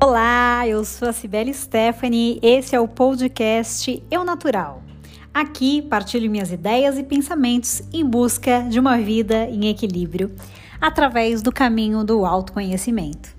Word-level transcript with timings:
Olá, 0.00 0.64
eu 0.64 0.84
sou 0.84 1.08
a 1.08 1.12
Cibele 1.12 1.52
Stephanie, 1.52 2.38
esse 2.40 2.72
é 2.72 2.78
o 2.78 2.86
podcast 2.86 4.00
Eu 4.08 4.22
Natural. 4.22 4.80
Aqui 5.34 5.82
partilho 5.82 6.30
minhas 6.30 6.52
ideias 6.52 6.96
e 6.96 7.02
pensamentos 7.02 7.82
em 7.92 8.04
busca 8.04 8.60
de 8.70 8.78
uma 8.78 8.96
vida 8.96 9.46
em 9.46 9.68
equilíbrio, 9.68 10.30
através 10.80 11.42
do 11.42 11.50
caminho 11.50 12.04
do 12.04 12.24
autoconhecimento. 12.24 13.36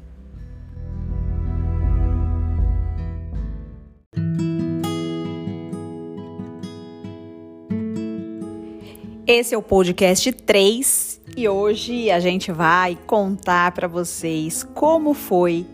Esse 9.26 9.56
é 9.56 9.58
o 9.58 9.62
podcast 9.62 10.30
3 10.34 11.22
e 11.38 11.48
hoje 11.48 12.12
a 12.12 12.20
gente 12.20 12.52
vai 12.52 12.98
contar 13.08 13.72
para 13.72 13.88
vocês 13.88 14.62
como 14.62 15.14
foi 15.14 15.66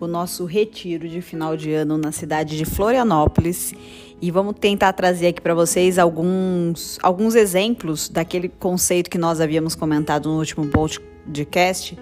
o 0.00 0.06
nosso 0.06 0.44
retiro 0.44 1.08
de 1.08 1.20
final 1.20 1.56
de 1.56 1.72
ano 1.72 1.98
na 1.98 2.12
cidade 2.12 2.56
de 2.56 2.64
Florianópolis 2.64 3.74
e 4.20 4.30
vamos 4.30 4.54
tentar 4.58 4.92
trazer 4.92 5.28
aqui 5.28 5.40
para 5.40 5.54
vocês 5.54 5.98
alguns, 5.98 6.98
alguns 7.02 7.34
exemplos 7.34 8.08
daquele 8.08 8.48
conceito 8.48 9.08
que 9.08 9.18
nós 9.18 9.40
havíamos 9.40 9.74
comentado 9.74 10.28
no 10.28 10.38
último 10.38 10.66
podcast 10.66 11.98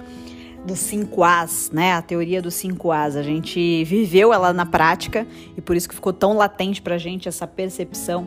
dos 0.67 0.79
5 0.81 1.23
As, 1.23 1.71
né? 1.73 1.93
A 1.93 2.03
teoria 2.03 2.43
dos 2.43 2.55
5 2.55 2.91
As. 2.91 3.17
A 3.17 3.23
gente 3.23 3.85
viveu 3.85 4.33
ela 4.33 4.53
na 4.53 4.67
prática 4.67 5.27
e 5.57 5.61
por 5.61 5.77
isso 5.77 5.89
que 5.89 5.95
ficou 5.95 6.13
tão 6.13 6.37
latente 6.37 6.83
para 6.83 6.97
a 6.97 6.99
gente 6.99 7.29
essa 7.29 7.47
percepção 7.47 8.27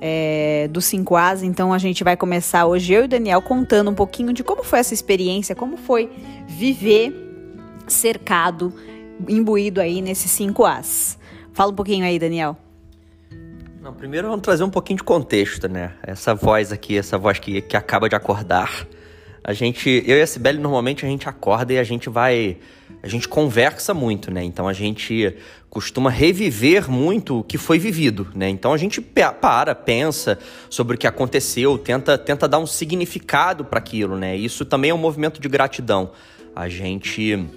é, 0.00 0.68
dos 0.70 0.84
5 0.84 1.16
As. 1.16 1.42
Então 1.42 1.72
a 1.72 1.78
gente 1.78 2.04
vai 2.04 2.16
começar 2.16 2.66
hoje, 2.66 2.92
eu 2.92 3.02
e 3.02 3.04
o 3.06 3.08
Daniel, 3.08 3.42
contando 3.42 3.90
um 3.90 3.94
pouquinho 3.94 4.32
de 4.32 4.44
como 4.44 4.62
foi 4.62 4.78
essa 4.78 4.94
experiência, 4.94 5.54
como 5.54 5.76
foi 5.76 6.10
viver 6.46 7.12
cercado 7.88 8.72
imbuído 9.28 9.80
aí 9.80 10.00
nesses 10.00 10.30
cinco 10.30 10.64
As. 10.64 11.18
Fala 11.52 11.70
um 11.72 11.74
pouquinho 11.74 12.04
aí, 12.04 12.18
Daniel. 12.18 12.56
Não, 13.82 13.92
primeiro 13.92 14.28
vamos 14.28 14.42
trazer 14.42 14.62
um 14.62 14.70
pouquinho 14.70 14.98
de 14.98 15.02
contexto, 15.02 15.68
né? 15.68 15.94
Essa 16.02 16.34
voz 16.34 16.70
aqui, 16.70 16.96
essa 16.96 17.18
voz 17.18 17.40
que, 17.40 17.60
que 17.62 17.76
acaba 17.76 18.08
de 18.08 18.14
acordar. 18.14 18.86
A 19.42 19.52
gente, 19.52 20.04
eu 20.06 20.16
e 20.16 20.22
a 20.22 20.26
Sibeli, 20.26 20.58
normalmente 20.58 21.04
a 21.04 21.08
gente 21.08 21.28
acorda 21.28 21.72
e 21.72 21.78
a 21.78 21.82
gente 21.82 22.08
vai. 22.08 22.58
A 23.02 23.08
gente 23.08 23.26
conversa 23.26 23.92
muito, 23.92 24.30
né? 24.30 24.44
Então 24.44 24.68
a 24.68 24.72
gente 24.72 25.36
costuma 25.68 26.10
reviver 26.10 26.88
muito 26.88 27.40
o 27.40 27.42
que 27.42 27.58
foi 27.58 27.78
vivido, 27.78 28.28
né? 28.36 28.48
Então 28.48 28.72
a 28.72 28.76
gente 28.76 29.00
para, 29.00 29.74
pensa 29.74 30.38
sobre 30.70 30.94
o 30.94 30.98
que 30.98 31.06
aconteceu, 31.06 31.76
tenta, 31.76 32.16
tenta 32.16 32.46
dar 32.46 32.60
um 32.60 32.66
significado 32.66 33.64
para 33.64 33.80
aquilo, 33.80 34.16
né? 34.16 34.36
Isso 34.36 34.64
também 34.64 34.90
é 34.90 34.94
um 34.94 34.98
movimento 34.98 35.40
de 35.40 35.48
gratidão. 35.48 36.12
A 36.54 36.68
gente 36.68 37.48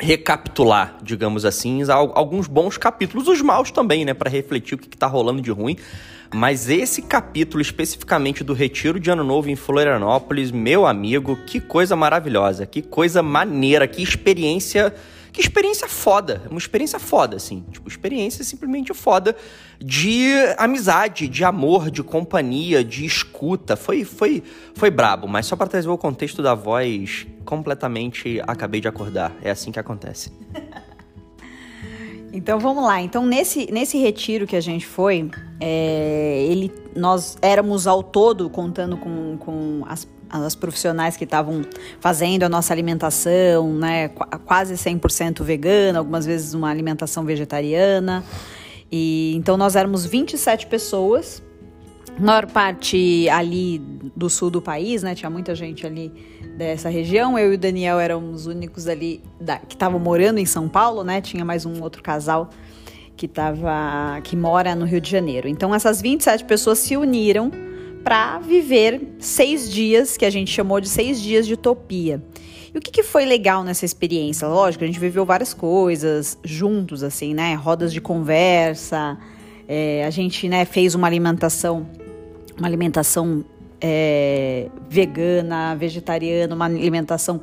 recapitular, 0.00 0.96
digamos 1.02 1.44
assim, 1.44 1.82
alguns 1.90 2.46
bons 2.46 2.78
capítulos, 2.78 3.28
os 3.28 3.42
maus 3.42 3.70
também, 3.70 4.04
né, 4.04 4.14
para 4.14 4.30
refletir 4.30 4.74
o 4.74 4.78
que 4.78 4.88
está 4.88 5.06
rolando 5.06 5.42
de 5.42 5.50
ruim. 5.50 5.76
Mas 6.32 6.68
esse 6.70 7.02
capítulo 7.02 7.60
especificamente 7.60 8.42
do 8.44 8.52
Retiro 8.52 9.00
de 9.00 9.10
Ano 9.10 9.24
Novo 9.24 9.50
em 9.50 9.56
Florianópolis, 9.56 10.50
meu 10.50 10.86
amigo, 10.86 11.36
que 11.44 11.60
coisa 11.60 11.96
maravilhosa, 11.96 12.64
que 12.64 12.80
coisa 12.80 13.22
maneira, 13.22 13.86
que 13.86 14.02
experiência 14.02 14.94
que 15.32 15.40
experiência 15.40 15.88
foda. 15.88 16.42
Uma 16.50 16.58
experiência 16.58 16.98
foda, 16.98 17.36
assim. 17.36 17.64
Tipo, 17.70 17.88
experiência 17.88 18.44
simplesmente 18.44 18.92
foda 18.92 19.36
de 19.78 20.32
amizade, 20.58 21.28
de 21.28 21.44
amor, 21.44 21.90
de 21.90 22.02
companhia, 22.02 22.82
de 22.82 23.04
escuta. 23.04 23.76
Foi, 23.76 24.04
foi, 24.04 24.42
foi 24.74 24.90
brabo, 24.90 25.28
mas 25.28 25.46
só 25.46 25.54
para 25.54 25.68
trazer 25.68 25.88
o 25.88 25.96
contexto 25.96 26.42
da 26.42 26.54
voz, 26.54 27.26
completamente 27.50 28.40
acabei 28.46 28.80
de 28.80 28.86
acordar. 28.86 29.34
É 29.42 29.50
assim 29.50 29.72
que 29.72 29.80
acontece. 29.80 30.32
Então 32.32 32.60
vamos 32.60 32.84
lá. 32.84 33.02
Então 33.02 33.26
nesse, 33.26 33.68
nesse 33.72 33.98
retiro 33.98 34.46
que 34.46 34.54
a 34.54 34.60
gente 34.60 34.86
foi, 34.86 35.28
é, 35.58 36.46
ele, 36.48 36.72
nós 36.94 37.36
éramos 37.42 37.88
ao 37.88 38.04
todo 38.04 38.48
contando 38.48 38.96
com, 38.96 39.36
com 39.36 39.82
as 39.84 40.06
as 40.32 40.54
profissionais 40.54 41.16
que 41.16 41.24
estavam 41.24 41.62
fazendo 41.98 42.44
a 42.44 42.48
nossa 42.48 42.72
alimentação, 42.72 43.74
né, 43.74 44.06
quase 44.46 44.74
100% 44.74 45.42
vegana, 45.42 45.98
algumas 45.98 46.24
vezes 46.24 46.54
uma 46.54 46.70
alimentação 46.70 47.24
vegetariana. 47.24 48.24
E 48.92 49.34
então 49.34 49.56
nós 49.56 49.74
éramos 49.74 50.06
27 50.06 50.68
pessoas, 50.68 51.42
maior 52.16 52.46
parte 52.46 53.28
ali 53.28 53.78
do 54.14 54.30
sul 54.30 54.50
do 54.50 54.62
país, 54.62 55.02
né? 55.02 55.16
Tinha 55.16 55.30
muita 55.30 55.52
gente 55.54 55.84
ali 55.84 56.12
dessa 56.60 56.90
região. 56.90 57.38
Eu 57.38 57.52
e 57.52 57.54
o 57.54 57.58
Daniel 57.58 57.98
éramos 57.98 58.42
os 58.42 58.46
únicos 58.46 58.86
ali 58.86 59.22
da, 59.40 59.58
que 59.58 59.74
estavam 59.74 59.98
morando 59.98 60.38
em 60.38 60.44
São 60.44 60.68
Paulo, 60.68 61.02
né? 61.02 61.22
Tinha 61.22 61.42
mais 61.42 61.64
um 61.64 61.82
outro 61.82 62.02
casal 62.02 62.50
que 63.16 63.26
tava 63.26 64.20
que 64.22 64.36
mora 64.36 64.74
no 64.74 64.84
Rio 64.84 65.00
de 65.00 65.10
Janeiro. 65.10 65.48
Então 65.48 65.74
essas 65.74 66.02
27 66.02 66.44
pessoas 66.44 66.78
se 66.78 66.98
uniram 66.98 67.50
para 68.04 68.38
viver 68.40 69.16
seis 69.18 69.70
dias, 69.70 70.18
que 70.18 70.24
a 70.24 70.30
gente 70.30 70.50
chamou 70.50 70.80
de 70.80 70.88
seis 70.88 71.20
dias 71.20 71.46
de 71.46 71.54
utopia. 71.54 72.22
E 72.74 72.76
o 72.76 72.80
que, 72.80 72.90
que, 72.90 73.02
foi 73.02 73.24
legal 73.24 73.64
nessa 73.64 73.86
experiência? 73.86 74.46
Lógico, 74.46 74.84
a 74.84 74.86
gente 74.86 75.00
viveu 75.00 75.24
várias 75.24 75.54
coisas 75.54 76.38
juntos, 76.44 77.02
assim, 77.02 77.32
né? 77.32 77.54
Rodas 77.54 77.90
de 77.92 78.00
conversa, 78.02 79.18
é, 79.66 80.04
a 80.04 80.10
gente 80.10 80.46
né, 80.48 80.64
fez 80.66 80.94
uma 80.94 81.06
alimentação, 81.06 81.86
uma 82.58 82.68
alimentação 82.68 83.44
é, 83.80 84.68
vegana, 84.88 85.74
vegetariana, 85.74 86.54
uma 86.54 86.66
alimentação 86.66 87.40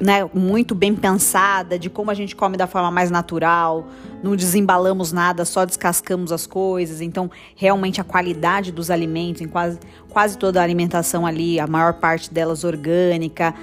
né, 0.00 0.28
muito 0.32 0.74
bem 0.74 0.94
pensada, 0.94 1.78
de 1.78 1.90
como 1.90 2.10
a 2.10 2.14
gente 2.14 2.34
come 2.34 2.56
da 2.56 2.66
forma 2.66 2.90
mais 2.90 3.10
natural, 3.10 3.86
não 4.22 4.34
desembalamos 4.34 5.12
nada, 5.12 5.44
só 5.44 5.64
descascamos 5.64 6.32
as 6.32 6.46
coisas. 6.46 7.00
Então, 7.00 7.30
realmente 7.56 8.00
a 8.00 8.04
qualidade 8.04 8.72
dos 8.72 8.90
alimentos, 8.90 9.42
em 9.42 9.48
quase, 9.48 9.78
quase 10.08 10.38
toda 10.38 10.60
a 10.60 10.62
alimentação 10.62 11.26
ali, 11.26 11.60
a 11.60 11.66
maior 11.66 11.94
parte 11.94 12.32
delas 12.32 12.64
orgânica. 12.64 13.54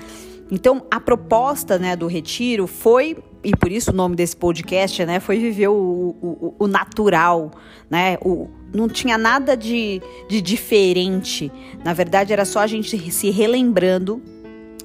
Então, 0.52 0.84
a 0.90 1.00
proposta 1.00 1.78
né, 1.78 1.96
do 1.96 2.08
retiro 2.08 2.68
foi, 2.68 3.18
e 3.44 3.56
por 3.56 3.72
isso 3.72 3.92
o 3.92 3.94
nome 3.94 4.16
desse 4.16 4.36
podcast, 4.36 5.06
né, 5.06 5.20
foi 5.20 5.40
viver 5.40 5.70
o, 5.70 6.16
o, 6.22 6.56
o 6.60 6.68
natural, 6.68 7.52
né? 7.90 8.18
O, 8.22 8.50
não 8.74 8.88
tinha 8.88 9.18
nada 9.18 9.56
de, 9.56 10.02
de 10.28 10.42
diferente. 10.42 11.52
Na 11.84 11.94
verdade, 11.94 12.34
era 12.34 12.46
só 12.46 12.60
a 12.60 12.68
gente 12.68 13.12
se 13.12 13.30
relembrando 13.30 14.22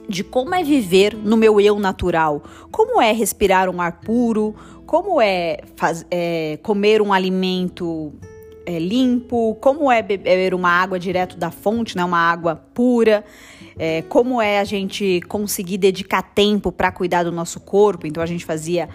de 0.09 0.23
como 0.23 0.55
é 0.55 0.63
viver 0.63 1.17
no 1.17 1.37
meu 1.37 1.61
eu 1.61 1.79
natural, 1.79 2.43
como 2.71 3.01
é 3.01 3.13
respirar 3.13 3.69
um 3.69 3.81
ar 3.81 4.01
puro, 4.01 4.55
como 4.87 5.21
é, 5.21 5.59
faz, 5.77 6.07
é 6.11 6.59
comer 6.63 7.01
um 7.03 7.13
alimento 7.13 8.13
é, 8.67 8.79
limpo, 8.79 9.57
como 9.61 9.91
é 9.91 10.03
beber 10.03 10.55
uma 10.55 10.71
água 10.71 10.99
direto 10.99 11.37
da 11.37 11.51
fonte, 11.51 11.97
né, 11.97 12.05
uma 12.05 12.19
água 12.19 12.57
pura, 12.75 13.25
é, 13.79 14.03
como 14.03 14.41
é 14.41 14.59
a 14.59 14.65
gente 14.65 15.21
conseguir 15.29 15.79
dedicar 15.79 16.23
tempo 16.23 16.71
para 16.71 16.91
cuidar 16.93 17.23
do 17.23 17.33
nosso 17.33 17.61
corpo. 17.61 18.07
Então 18.07 18.23
a 18.23 18.27
gente 18.27 18.45
fazia 18.45 18.89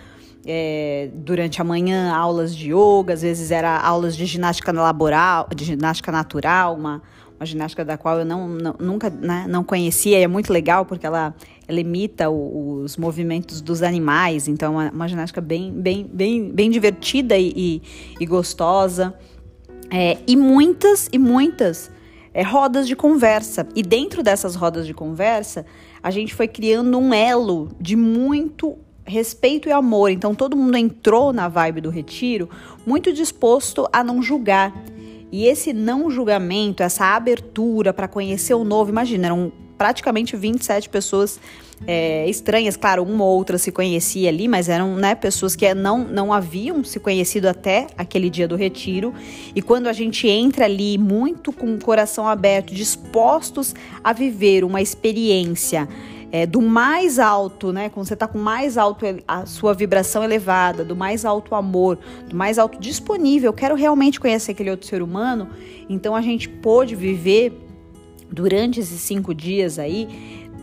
é, 0.46 1.10
durante 1.14 1.62
a 1.62 1.64
manhã 1.64 2.14
aulas 2.14 2.56
de 2.56 2.72
yoga, 2.72 3.14
às 3.14 3.22
vezes 3.22 3.52
era 3.52 3.78
aulas 3.80 4.16
de 4.16 4.26
ginástica 4.26 4.72
laboral, 4.72 5.48
de 5.56 5.66
ginástica 5.66 6.12
natural, 6.12 6.76
uma 6.76 7.02
uma 7.40 7.46
ginástica 7.46 7.86
da 7.86 7.98
qual 7.98 8.20
eu 8.20 8.26
não, 8.26 8.50
não 8.50 8.76
nunca 8.78 9.10
né, 9.10 9.46
não 9.48 9.64
conhecia 9.64 10.20
e 10.20 10.24
é 10.24 10.28
muito 10.28 10.52
legal 10.52 10.86
porque 10.86 11.06
ela, 11.06 11.34
ela 11.66 11.80
imita 11.80 12.30
o, 12.30 12.82
os 12.82 12.98
movimentos 12.98 13.62
dos 13.62 13.82
animais, 13.82 14.50
então 14.50 14.80
é 14.80 14.90
uma 14.90 15.08
ginástica 15.08 15.40
bem, 15.40 15.72
bem, 15.72 16.06
bem, 16.12 16.52
bem 16.52 16.70
divertida 16.70 17.38
e, 17.38 17.54
e, 17.56 17.82
e 18.20 18.26
gostosa. 18.26 19.14
É, 19.90 20.18
e 20.28 20.36
muitas 20.36 21.10
e 21.12 21.18
muitas 21.18 21.90
é, 22.40 22.42
rodas 22.42 22.88
de 22.88 22.96
conversa. 22.96 23.68
E 23.76 23.84
dentro 23.84 24.24
dessas 24.24 24.56
rodas 24.56 24.88
de 24.88 24.94
conversa, 24.94 25.66
a 26.02 26.10
gente 26.10 26.34
foi 26.34 26.48
criando 26.48 26.98
um 26.98 27.14
elo 27.14 27.68
de 27.82 27.98
muito 27.98 28.78
respeito 29.06 29.68
e 29.68 29.74
amor. 29.74 30.10
Então 30.10 30.34
todo 30.34 30.56
mundo 30.56 30.78
entrou 30.78 31.34
na 31.34 31.50
vibe 31.50 31.82
do 31.82 31.90
retiro 31.90 32.50
muito 32.86 33.12
disposto 33.12 33.90
a 33.92 34.02
não 34.06 34.24
julgar 34.24 34.74
e 35.30 35.48
esse 35.48 35.74
não 35.74 36.10
julgamento, 36.10 36.82
essa 36.82 37.14
abertura 37.14 37.92
para 37.94 38.08
conhecer 38.08 38.54
o 38.54 38.64
novo, 38.64 38.90
imagina, 38.90 39.28
eram 39.28 39.52
praticamente 39.80 40.36
27 40.36 40.90
pessoas 40.90 41.40
é, 41.88 42.30
estranhas, 42.30 42.76
claro, 42.76 43.02
uma 43.02 43.24
ou 43.24 43.38
outra 43.38 43.58
se 43.58 43.72
conhecia 43.72 44.28
ali, 44.28 44.46
mas 44.46 44.68
eram 44.68 44.98
né, 44.98 45.16
pessoas 45.16 45.56
que 45.56 45.74
não, 45.74 46.00
não 46.00 46.34
haviam 46.34 46.84
se 46.84 47.00
conhecido 47.00 47.48
até 47.48 47.88
aquele 47.98 48.30
dia 48.30 48.46
do 48.46 48.58
retiro. 48.58 49.14
E 49.56 49.62
quando 49.62 49.88
a 49.88 49.94
gente 49.94 50.28
entra 50.28 50.66
ali 50.66 50.98
muito 50.98 51.54
com 51.54 51.74
o 51.74 51.80
coração 51.80 52.28
aberto, 52.28 52.74
dispostos 52.74 53.74
a 54.04 54.12
viver 54.12 54.66
uma 54.66 54.82
experiência 54.82 55.88
é, 56.30 56.46
do 56.46 56.62
mais 56.62 57.18
alto, 57.18 57.72
né? 57.72 57.88
Quando 57.88 58.06
você 58.06 58.16
está 58.16 58.28
com 58.28 58.38
mais 58.38 58.78
alto 58.78 59.06
a 59.26 59.46
sua 59.46 59.74
vibração 59.74 60.24
elevada, 60.24 60.84
do 60.84 60.96
mais 60.96 61.24
alto 61.24 61.56
amor, 61.56 61.98
do 62.28 62.36
mais 62.36 62.60
alto 62.60 62.78
disponível, 62.78 63.48
eu 63.48 63.54
quero 63.54 63.76
realmente 63.76 64.20
conhecer 64.20 64.52
aquele 64.52 64.72
outro 64.72 64.86
ser 64.86 65.02
humano. 65.02 65.48
Então 65.90 66.14
a 66.14 66.22
gente 66.22 66.50
pôde 66.50 66.96
viver 66.96 67.69
durante 68.32 68.80
esses 68.80 69.02
cinco 69.02 69.34
dias 69.34 69.80
aí 69.80 70.08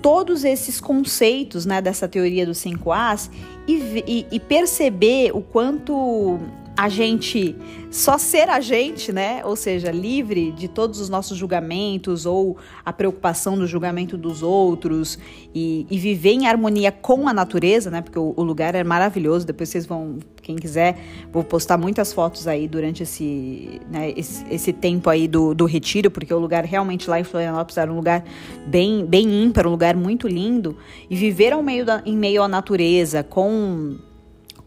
todos 0.03 0.45
esses 0.45 0.81
conceitos 0.81 1.67
né, 1.67 1.83
dessa 1.83 2.07
teoria 2.07 2.47
dos 2.47 2.59
cinco 2.59 2.93
As 2.93 3.31
e, 3.67 4.05
e, 4.07 4.27
e 4.31 4.41
perceber 4.41 5.33
o 5.35 5.41
quanto 5.41 6.39
a 6.77 6.89
gente 6.91 7.57
só 7.91 8.19
ser 8.19 8.51
a 8.51 8.61
gente, 8.61 9.11
né? 9.11 9.41
Ou 9.45 9.57
seja, 9.57 9.91
livre 9.91 10.53
de 10.53 10.69
todos 10.69 11.01
os 11.01 11.09
nossos 11.09 11.39
julgamentos 11.39 12.27
ou 12.27 12.59
a 12.85 12.93
preocupação 12.93 13.57
do 13.57 13.67
julgamento 13.67 14.19
dos 14.19 14.43
outros 14.43 15.19
e, 15.55 15.87
e 15.91 15.99
viver 15.99 16.33
em 16.33 16.47
harmonia 16.47 16.93
com 16.93 17.27
a 17.27 17.33
natureza, 17.33 17.91
né? 17.91 18.03
Porque 18.03 18.19
o, 18.19 18.35
o, 18.37 18.43
lugar 18.43 18.75
é 18.75 18.85
maravilhoso. 18.85 19.47
Depois 19.47 19.71
vocês 19.71 19.87
vão, 19.87 20.19
quem 20.43 20.57
quiser, 20.57 20.99
vou 21.33 21.43
postar 21.43 21.79
muitas 21.79 22.13
fotos 22.13 22.47
aí 22.47 22.69
durante 22.69 23.03
esse, 23.03 23.81
né, 23.91 24.13
esse, 24.15 24.45
esse, 24.51 24.73
tempo 24.73 25.09
aí 25.09 25.27
do, 25.27 25.55
do 25.55 25.65
retiro, 25.65 26.11
porque 26.11 26.35
o 26.35 26.39
lugar 26.39 26.65
realmente 26.65 27.09
lá 27.09 27.19
em 27.19 27.25
Florianópolis 27.25 27.79
era 27.79 27.91
um 27.91 27.97
lugar 27.97 28.23
bem, 28.67 29.07
bem 29.07 29.43
ímpar, 29.43 29.67
um 29.67 29.71
lugar 29.71 29.97
muito 29.97 30.29
lindo. 30.29 30.77
E 31.09 31.17
viver 31.17 31.55
ao 31.55 31.63
meio 31.63 31.87
da, 31.87 32.03
em 32.05 32.17
meio 32.17 32.43
à 32.43 32.49
natureza 32.49 33.23
com 33.23 33.97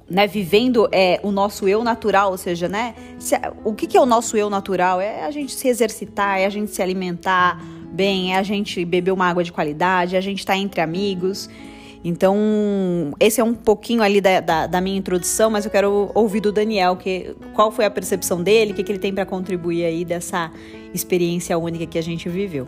né, 0.10 0.26
vivendo 0.28 0.90
é, 0.92 1.20
o 1.24 1.32
nosso 1.32 1.68
eu 1.68 1.84
natural, 1.84 2.32
ou 2.32 2.38
seja, 2.38 2.68
né, 2.68 2.96
se, 3.20 3.36
o 3.64 3.74
que, 3.74 3.86
que 3.86 3.98
é 3.98 4.02
o 4.02 4.06
nosso 4.06 4.36
eu 4.36 4.50
natural? 4.50 5.00
É 5.00 5.24
a 5.24 5.32
gente 5.32 5.54
se 5.54 5.68
exercitar, 5.68 6.40
é 6.40 6.46
a 6.46 6.50
gente 6.50 6.72
se 6.72 6.82
alimentar 6.82 7.62
bem, 7.92 8.34
é 8.34 8.38
a 8.38 8.44
gente 8.44 8.84
beber 8.86 9.12
uma 9.12 9.28
água 9.28 9.44
de 9.44 9.52
qualidade, 9.52 10.16
é 10.16 10.18
a 10.18 10.22
gente 10.22 10.40
estar 10.40 10.54
tá 10.54 10.60
entre 10.60 10.82
amigos. 10.82 11.50
Então, 12.04 12.38
esse 13.20 13.42
é 13.42 13.44
um 13.44 13.54
pouquinho 13.54 14.02
ali 14.02 14.22
da, 14.22 14.40
da, 14.40 14.68
da, 14.68 14.82
minha 14.82 14.98
introdução, 14.98 15.50
mas 15.50 15.66
eu 15.66 15.72
quero 15.72 16.10
ouvir 16.16 16.40
do 16.40 16.52
Daniel, 16.52 16.96
que, 16.96 17.36
qual 17.54 17.72
foi 17.72 17.84
a 17.84 17.92
percepção 17.92 18.42
dele, 18.42 18.72
o 18.72 18.76
que, 18.76 18.84
que 18.84 18.92
ele 18.92 19.00
tem 19.00 19.14
para 19.14 19.26
contribuir 19.26 19.84
aí 19.84 20.06
dessa 20.06 20.50
experiência 20.94 21.58
única 21.58 21.86
que 21.86 21.98
a 21.98 22.02
gente 22.02 22.30
viveu. 22.30 22.68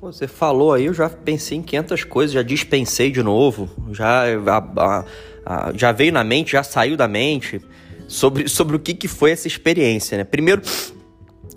Você 0.00 0.26
falou 0.26 0.72
aí, 0.72 0.86
eu 0.86 0.94
já 0.94 1.08
pensei 1.08 1.58
em 1.58 1.62
500 1.62 2.02
coisas, 2.02 2.34
já 2.34 2.42
dispensei 2.42 3.12
de 3.12 3.22
novo, 3.22 3.70
já 3.92 4.24
a, 4.24 4.58
a 4.58 5.04
ah, 5.44 5.72
já 5.74 5.92
veio 5.92 6.12
na 6.12 6.24
mente, 6.24 6.52
já 6.52 6.62
saiu 6.62 6.96
da 6.96 7.08
mente 7.08 7.60
sobre, 8.08 8.48
sobre 8.48 8.76
o 8.76 8.78
que, 8.78 8.94
que 8.94 9.08
foi 9.08 9.30
essa 9.30 9.46
experiência, 9.46 10.18
né? 10.18 10.24
Primeiro, 10.24 10.62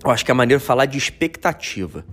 eu 0.03 0.11
acho 0.11 0.23
que 0.23 0.31
é 0.31 0.33
maneiro 0.33 0.61
falar 0.61 0.85
de 0.85 0.97
expectativa 0.97 2.05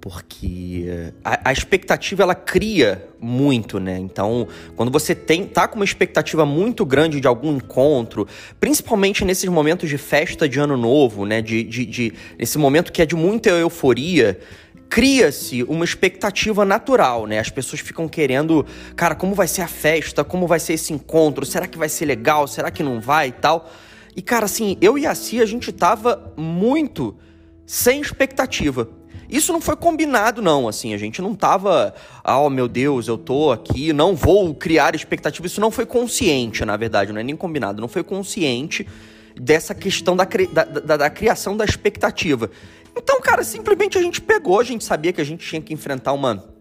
porque 0.00 1.12
a, 1.24 1.50
a, 1.50 1.52
expectativa 1.52 2.22
ela 2.22 2.34
cria 2.34 3.04
muito, 3.20 3.80
né? 3.80 3.98
Então, 3.98 4.46
quando 4.76 4.92
você 4.92 5.14
tem 5.14 5.44
tá 5.44 5.66
com 5.66 5.76
uma 5.76 5.84
expectativa 5.84 6.46
muito 6.46 6.86
grande 6.86 7.20
de 7.20 7.26
algum 7.26 7.56
encontro, 7.56 8.26
principalmente 8.60 9.24
nesses 9.24 9.48
momentos 9.50 9.88
de 9.88 9.98
festa 9.98 10.48
de 10.48 10.60
ano 10.60 10.76
novo, 10.76 11.26
né? 11.26 11.42
De, 11.42 11.64
de, 11.64 11.84
de 11.84 12.12
momento 12.56 12.92
que 12.92 13.02
é 13.02 13.06
de 13.06 13.16
muita 13.16 13.50
euforia, 13.50 14.38
cria-se 14.88 15.62
uma 15.64 15.84
expectativa 15.84 16.64
natural, 16.64 17.26
né? 17.26 17.38
As 17.38 17.50
pessoas 17.50 17.80
ficam 17.80 18.08
querendo, 18.08 18.64
cara, 18.96 19.14
como 19.14 19.34
vai 19.34 19.46
ser 19.46 19.62
a 19.62 19.68
festa? 19.68 20.24
Como 20.24 20.46
vai 20.46 20.58
ser 20.58 20.74
esse 20.74 20.92
encontro? 20.92 21.44
Será 21.44 21.66
que 21.66 21.78
vai 21.78 21.88
ser 21.88 22.06
legal? 22.06 22.46
Será 22.46 22.70
que 22.70 22.82
não 22.82 23.00
vai 23.00 23.28
e 23.28 23.32
tal? 23.32 23.70
E, 24.16 24.22
cara, 24.22 24.46
assim, 24.46 24.76
eu 24.80 24.98
e 24.98 25.06
a 25.06 25.14
Cia, 25.14 25.42
a 25.42 25.46
gente 25.46 25.70
tava 25.70 26.32
muito 26.36 27.16
sem 27.66 28.00
expectativa. 28.00 28.88
Isso 29.28 29.52
não 29.52 29.60
foi 29.60 29.76
combinado, 29.76 30.40
não, 30.40 30.66
assim, 30.66 30.94
a 30.94 30.96
gente 30.96 31.20
não 31.20 31.34
tava, 31.34 31.94
ah, 32.24 32.40
oh 32.40 32.48
meu 32.48 32.66
Deus, 32.66 33.08
eu 33.08 33.18
tô 33.18 33.52
aqui, 33.52 33.92
não 33.92 34.16
vou 34.16 34.54
criar 34.54 34.94
expectativa. 34.94 35.46
Isso 35.46 35.60
não 35.60 35.70
foi 35.70 35.84
consciente, 35.84 36.64
na 36.64 36.78
verdade, 36.78 37.12
não 37.12 37.20
é 37.20 37.22
nem 37.22 37.36
combinado, 37.36 37.80
não 37.80 37.88
foi 37.88 38.02
consciente 38.02 38.86
dessa 39.38 39.74
questão 39.74 40.16
da, 40.16 40.24
da, 40.24 40.64
da, 40.64 40.96
da 40.96 41.10
criação 41.10 41.56
da 41.56 41.64
expectativa. 41.64 42.50
Então, 42.98 43.20
cara, 43.20 43.44
simplesmente 43.44 43.96
a 43.96 44.02
gente 44.02 44.20
pegou, 44.20 44.58
a 44.58 44.64
gente 44.64 44.82
sabia 44.82 45.12
que 45.12 45.20
a 45.20 45.24
gente 45.24 45.46
tinha 45.46 45.62
que 45.62 45.72
enfrentar 45.72 46.12
uma 46.12 46.57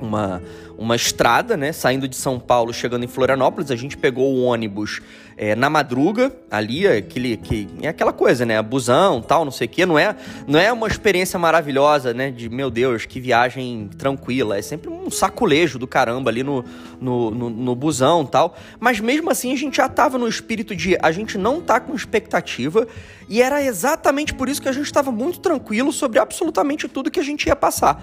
uma, 0.00 0.42
uma 0.76 0.96
estrada, 0.96 1.56
né? 1.56 1.72
Saindo 1.72 2.06
de 2.06 2.16
São 2.16 2.38
Paulo, 2.38 2.72
chegando 2.72 3.04
em 3.04 3.08
Florianópolis, 3.08 3.70
a 3.70 3.76
gente 3.76 3.96
pegou 3.96 4.34
o 4.34 4.42
ônibus 4.44 5.00
é, 5.36 5.54
na 5.54 5.70
madruga, 5.70 6.32
ali, 6.50 6.86
aquele, 6.86 7.36
que, 7.36 7.68
é 7.80 7.88
aquela 7.88 8.12
coisa, 8.12 8.44
né? 8.44 8.60
Busão, 8.60 9.22
tal, 9.22 9.44
não 9.44 9.52
sei 9.52 9.66
o 9.66 9.70
quê. 9.70 9.86
Não 9.86 9.96
é, 9.96 10.16
não 10.46 10.58
é 10.58 10.72
uma 10.72 10.88
experiência 10.88 11.38
maravilhosa, 11.38 12.12
né? 12.12 12.30
De, 12.30 12.48
meu 12.48 12.70
Deus, 12.70 13.06
que 13.06 13.20
viagem 13.20 13.88
tranquila. 13.96 14.58
É 14.58 14.62
sempre 14.62 14.90
um 14.90 15.08
saculejo 15.10 15.78
do 15.78 15.86
caramba 15.86 16.30
ali 16.30 16.42
no, 16.42 16.64
no, 17.00 17.30
no, 17.30 17.50
no 17.50 17.74
busão, 17.76 18.26
tal. 18.26 18.56
Mas 18.80 18.98
mesmo 18.98 19.30
assim, 19.30 19.52
a 19.52 19.56
gente 19.56 19.76
já 19.76 19.88
tava 19.88 20.18
no 20.18 20.26
espírito 20.26 20.74
de 20.74 20.98
a 21.00 21.12
gente 21.12 21.38
não 21.38 21.60
tá 21.60 21.78
com 21.78 21.94
expectativa 21.94 22.86
e 23.28 23.42
era 23.42 23.62
exatamente 23.62 24.34
por 24.34 24.48
isso 24.48 24.60
que 24.60 24.68
a 24.68 24.72
gente 24.72 24.86
estava 24.86 25.12
muito 25.12 25.38
tranquilo 25.38 25.92
sobre 25.92 26.18
absolutamente 26.18 26.88
tudo 26.88 27.10
que 27.10 27.20
a 27.20 27.24
gente 27.24 27.46
ia 27.46 27.54
passar. 27.54 28.02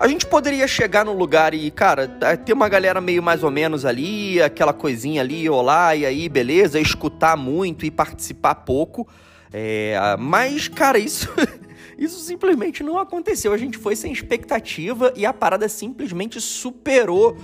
A 0.00 0.08
gente 0.08 0.24
poderia 0.24 0.66
chegar 0.66 1.04
no 1.04 1.12
lugar 1.12 1.52
e, 1.52 1.70
cara, 1.70 2.10
é, 2.22 2.34
ter 2.34 2.54
uma 2.54 2.70
galera 2.70 3.02
meio 3.02 3.22
mais 3.22 3.44
ou 3.44 3.50
menos 3.50 3.84
ali, 3.84 4.40
aquela 4.40 4.72
coisinha 4.72 5.20
ali, 5.20 5.46
olá, 5.46 5.94
e 5.94 6.06
aí, 6.06 6.26
beleza, 6.26 6.80
escutar 6.80 7.36
muito 7.36 7.84
e 7.84 7.90
participar 7.90 8.54
pouco. 8.54 9.06
É, 9.52 10.16
mas, 10.18 10.68
cara, 10.68 10.98
isso. 10.98 11.28
Isso 11.98 12.18
simplesmente 12.20 12.82
não 12.82 12.98
aconteceu. 12.98 13.52
A 13.52 13.58
gente 13.58 13.76
foi 13.76 13.94
sem 13.94 14.10
expectativa 14.10 15.12
e 15.14 15.26
a 15.26 15.34
parada 15.34 15.68
simplesmente 15.68 16.40
superou 16.40 17.36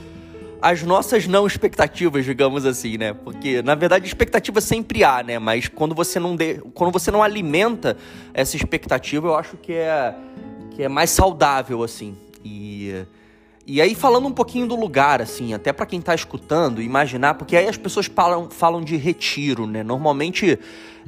as 0.62 0.82
nossas 0.82 1.26
não 1.26 1.46
expectativas, 1.46 2.24
digamos 2.24 2.64
assim, 2.64 2.96
né? 2.96 3.12
Porque 3.12 3.60
na 3.60 3.74
verdade 3.74 4.06
expectativa 4.06 4.58
sempre 4.62 5.04
há, 5.04 5.22
né? 5.22 5.38
Mas 5.38 5.68
quando 5.68 5.94
você 5.94 6.18
não 6.18 6.34
de... 6.34 6.54
quando 6.72 6.90
você 6.90 7.10
não 7.10 7.22
alimenta 7.22 7.98
essa 8.32 8.56
expectativa, 8.56 9.26
eu 9.26 9.36
acho 9.36 9.58
que 9.58 9.74
é 9.74 10.14
que 10.70 10.82
é 10.82 10.88
mais 10.88 11.10
saudável 11.10 11.82
assim. 11.82 12.16
E, 12.46 13.04
e 13.66 13.80
aí, 13.80 13.94
falando 13.96 14.28
um 14.28 14.32
pouquinho 14.32 14.66
do 14.68 14.76
lugar, 14.76 15.20
assim, 15.20 15.52
até 15.52 15.72
para 15.72 15.84
quem 15.84 16.00
tá 16.00 16.14
escutando, 16.14 16.80
imaginar, 16.80 17.34
porque 17.34 17.56
aí 17.56 17.66
as 17.66 17.76
pessoas 17.76 18.06
falam, 18.06 18.48
falam 18.48 18.80
de 18.80 18.96
retiro, 18.96 19.66
né? 19.66 19.82
Normalmente 19.82 20.56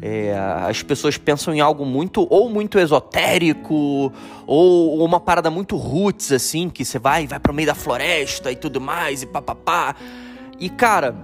é, 0.03 0.37
as 0.69 0.83
pessoas 0.83 1.17
pensam 1.17 1.55
em 1.55 1.61
algo 1.61 1.87
muito, 1.87 2.27
ou 2.29 2.51
muito 2.51 2.79
esotérico, 2.79 4.13
ou, 4.45 5.05
uma 5.05 5.21
parada 5.21 5.51
muito 5.51 5.77
roots, 5.77 6.33
assim, 6.33 6.69
que 6.69 6.85
você 6.85 6.99
vai, 6.99 7.29
vai 7.29 7.39
pro 7.39 7.55
meio 7.55 7.69
da 7.69 7.75
floresta 7.77 8.51
e 8.51 8.57
tudo 8.57 8.81
mais, 8.81 9.23
e 9.23 9.27
papapá. 9.27 9.95
E, 10.59 10.69
cara, 10.69 11.15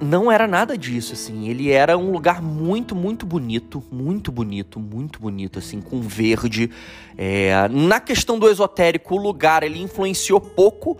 não 0.00 0.30
era 0.30 0.46
nada 0.46 0.76
disso, 0.76 1.12
assim. 1.12 1.48
Ele 1.48 1.70
era 1.70 1.96
um 1.96 2.10
lugar 2.10 2.42
muito, 2.42 2.94
muito 2.94 3.24
bonito, 3.24 3.82
muito 3.90 4.30
bonito, 4.30 4.78
muito 4.78 5.20
bonito, 5.20 5.58
assim, 5.58 5.80
com 5.80 6.00
verde. 6.00 6.70
É... 7.16 7.68
Na 7.68 8.00
questão 8.00 8.38
do 8.38 8.48
esotérico, 8.48 9.14
o 9.14 9.18
lugar 9.18 9.62
ele 9.62 9.80
influenciou 9.80 10.40
pouco 10.40 10.98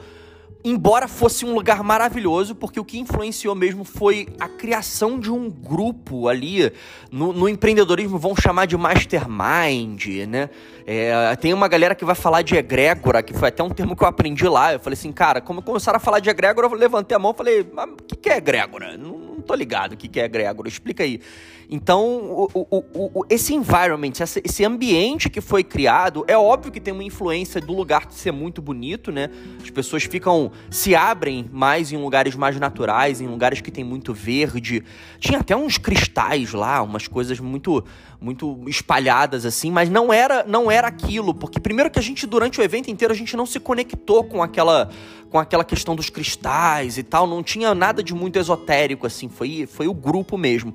embora 0.68 1.06
fosse 1.06 1.44
um 1.44 1.54
lugar 1.54 1.84
maravilhoso, 1.84 2.52
porque 2.52 2.80
o 2.80 2.84
que 2.84 2.98
influenciou 2.98 3.54
mesmo 3.54 3.84
foi 3.84 4.26
a 4.40 4.48
criação 4.48 5.16
de 5.16 5.30
um 5.30 5.48
grupo 5.48 6.26
ali, 6.26 6.72
no, 7.08 7.32
no 7.32 7.48
empreendedorismo 7.48 8.18
vão 8.18 8.34
chamar 8.34 8.66
de 8.66 8.76
mastermind, 8.76 10.26
né? 10.26 10.50
É, 10.84 11.36
tem 11.36 11.54
uma 11.54 11.68
galera 11.68 11.94
que 11.94 12.04
vai 12.04 12.16
falar 12.16 12.42
de 12.42 12.56
egrégora, 12.56 13.22
que 13.22 13.32
foi 13.32 13.48
até 13.48 13.62
um 13.62 13.70
termo 13.70 13.94
que 13.94 14.02
eu 14.02 14.08
aprendi 14.08 14.48
lá. 14.48 14.72
Eu 14.72 14.80
falei 14.80 14.94
assim, 14.98 15.12
cara, 15.12 15.40
como 15.40 15.62
começaram 15.62 15.98
a 15.98 16.00
falar 16.00 16.18
de 16.18 16.30
egrégora, 16.30 16.66
eu 16.66 16.74
levantei 16.74 17.14
a 17.14 17.18
mão 17.18 17.30
e 17.30 17.36
falei, 17.36 17.70
mas 17.72 17.88
o 17.88 17.96
que, 18.04 18.16
que 18.16 18.28
é 18.28 18.36
egrégora? 18.38 18.96
Não, 18.96 19.18
não 19.18 19.40
tô 19.40 19.54
ligado 19.54 19.92
o 19.92 19.96
que, 19.96 20.08
que 20.08 20.20
é 20.20 20.24
egrégora, 20.24 20.68
explica 20.68 21.04
aí. 21.04 21.20
Então, 21.68 22.04
o, 22.04 22.66
o, 22.70 23.20
o, 23.20 23.26
esse 23.28 23.52
environment, 23.52 24.12
esse 24.44 24.64
ambiente 24.64 25.28
que 25.28 25.40
foi 25.40 25.64
criado, 25.64 26.24
é 26.28 26.38
óbvio 26.38 26.70
que 26.70 26.80
tem 26.80 26.94
uma 26.94 27.02
influência 27.02 27.60
do 27.60 27.72
lugar 27.72 28.06
ser 28.10 28.32
muito 28.32 28.62
bonito, 28.62 29.10
né? 29.10 29.30
As 29.60 29.70
pessoas 29.70 30.04
ficam, 30.04 30.52
se 30.70 30.94
abrem 30.94 31.48
mais 31.52 31.90
em 31.90 31.96
lugares 31.96 32.36
mais 32.36 32.58
naturais, 32.58 33.20
em 33.20 33.26
lugares 33.26 33.60
que 33.60 33.70
tem 33.70 33.82
muito 33.82 34.14
verde. 34.14 34.84
Tinha 35.18 35.40
até 35.40 35.56
uns 35.56 35.76
cristais 35.76 36.52
lá, 36.52 36.82
umas 36.82 37.08
coisas 37.08 37.40
muito 37.40 37.84
muito 38.18 38.64
espalhadas 38.66 39.44
assim, 39.44 39.70
mas 39.70 39.90
não 39.90 40.10
era 40.10 40.42
não 40.44 40.70
era 40.70 40.88
aquilo, 40.88 41.34
porque 41.34 41.60
primeiro 41.60 41.90
que 41.90 41.98
a 41.98 42.02
gente 42.02 42.26
durante 42.26 42.58
o 42.58 42.62
evento 42.64 42.90
inteiro 42.90 43.12
a 43.12 43.16
gente 43.16 43.36
não 43.36 43.44
se 43.44 43.60
conectou 43.60 44.24
com 44.24 44.42
aquela 44.42 44.88
com 45.28 45.38
aquela 45.38 45.64
questão 45.64 45.94
dos 45.94 46.08
cristais 46.08 46.96
e 46.96 47.02
tal, 47.02 47.26
não 47.26 47.42
tinha 47.42 47.74
nada 47.74 48.02
de 48.02 48.14
muito 48.14 48.38
esotérico 48.38 49.06
assim, 49.06 49.28
foi 49.28 49.66
foi 49.66 49.86
o 49.86 49.92
grupo 49.92 50.38
mesmo. 50.38 50.74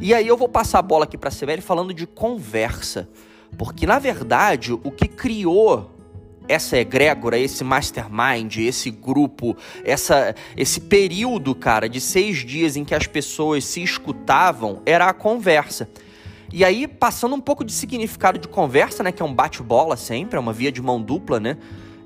E 0.00 0.14
aí 0.14 0.28
eu 0.28 0.36
vou 0.36 0.48
passar 0.48 0.78
a 0.78 0.82
bola 0.82 1.04
aqui 1.04 1.18
para 1.18 1.30
a 1.30 1.62
falando 1.62 1.92
de 1.92 2.06
conversa. 2.06 3.08
Porque, 3.56 3.86
na 3.86 3.98
verdade, 3.98 4.72
o 4.72 4.90
que 4.90 5.08
criou 5.08 5.90
essa 6.48 6.78
egrégora, 6.78 7.38
esse 7.38 7.62
mastermind, 7.64 8.56
esse 8.58 8.90
grupo, 8.90 9.56
essa, 9.84 10.34
esse 10.56 10.80
período, 10.80 11.54
cara, 11.54 11.88
de 11.88 12.00
seis 12.00 12.38
dias 12.38 12.76
em 12.76 12.84
que 12.84 12.94
as 12.94 13.06
pessoas 13.06 13.64
se 13.64 13.82
escutavam, 13.82 14.80
era 14.86 15.08
a 15.08 15.12
conversa. 15.12 15.88
E 16.50 16.64
aí, 16.64 16.88
passando 16.88 17.34
um 17.34 17.40
pouco 17.40 17.64
de 17.64 17.72
significado 17.72 18.38
de 18.38 18.48
conversa, 18.48 19.02
né, 19.02 19.12
que 19.12 19.22
é 19.22 19.24
um 19.24 19.34
bate-bola 19.34 19.96
sempre, 19.96 20.36
é 20.36 20.40
uma 20.40 20.52
via 20.52 20.72
de 20.72 20.80
mão 20.80 21.02
dupla, 21.02 21.38
né, 21.38 21.58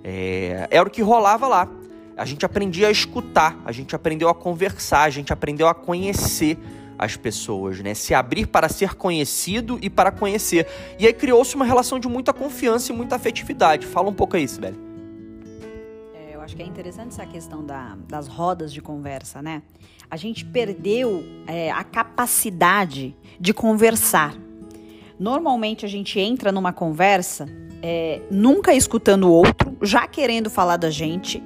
é, 0.03 0.67
era 0.71 0.89
o 0.89 0.91
que 0.91 1.03
rolava 1.03 1.47
lá. 1.47 1.69
A 2.17 2.25
gente 2.25 2.45
aprendia 2.45 2.89
a 2.89 2.91
escutar, 2.91 3.61
a 3.65 3.71
gente 3.71 3.95
aprendeu 3.95 4.29
a 4.29 4.35
conversar, 4.35 5.03
a 5.03 5.11
gente 5.11 5.33
aprendeu 5.33 5.69
a 5.69 5.75
conhecer 5.75 6.59
as 6.99 7.17
pessoas, 7.17 7.81
né? 7.81 7.95
Se 7.95 8.15
abrir 8.15 8.47
para 8.47 8.69
ser 8.69 8.95
conhecido 8.95 9.79
e 9.83 9.91
para 9.91 10.11
conhecer. 10.11 10.67
E 10.99 11.07
aí 11.07 11.13
criou-se 11.13 11.55
uma 11.55 11.65
relação 11.65 11.99
de 11.99 12.09
muita 12.09 12.33
confiança 12.33 12.93
e 12.93 12.97
muita 12.97 13.17
afetividade. 13.17 13.87
Fala 13.87 14.09
um 14.09 14.15
pouco 14.15 14.37
aí, 14.37 14.47
Sibeli. 14.47 14.79
acho 16.43 16.57
que 16.57 16.63
é 16.63 16.67
interessante 16.67 17.09
essa 17.09 17.25
questão 17.25 17.65
da, 17.65 17.97
das 18.07 18.27
rodas 18.27 18.73
de 18.73 18.83
conversa, 18.83 19.41
né? 19.41 19.63
A 20.11 20.17
gente 20.17 20.45
perdeu 20.45 21.25
é, 21.47 21.71
a 21.71 21.83
capacidade 21.83 23.17
de 23.41 23.55
conversar. 23.55 24.37
Normalmente 25.19 25.87
a 25.87 25.89
gente 25.89 26.21
entra 26.21 26.53
numa 26.53 26.73
conversa 26.73 27.47
é, 27.83 28.21
nunca 28.31 28.75
escutando 28.75 29.25
o 29.25 29.33
outro, 29.33 29.77
já 29.83 30.07
querendo 30.07 30.49
falar 30.51 30.77
da 30.77 30.91
gente. 30.91 31.43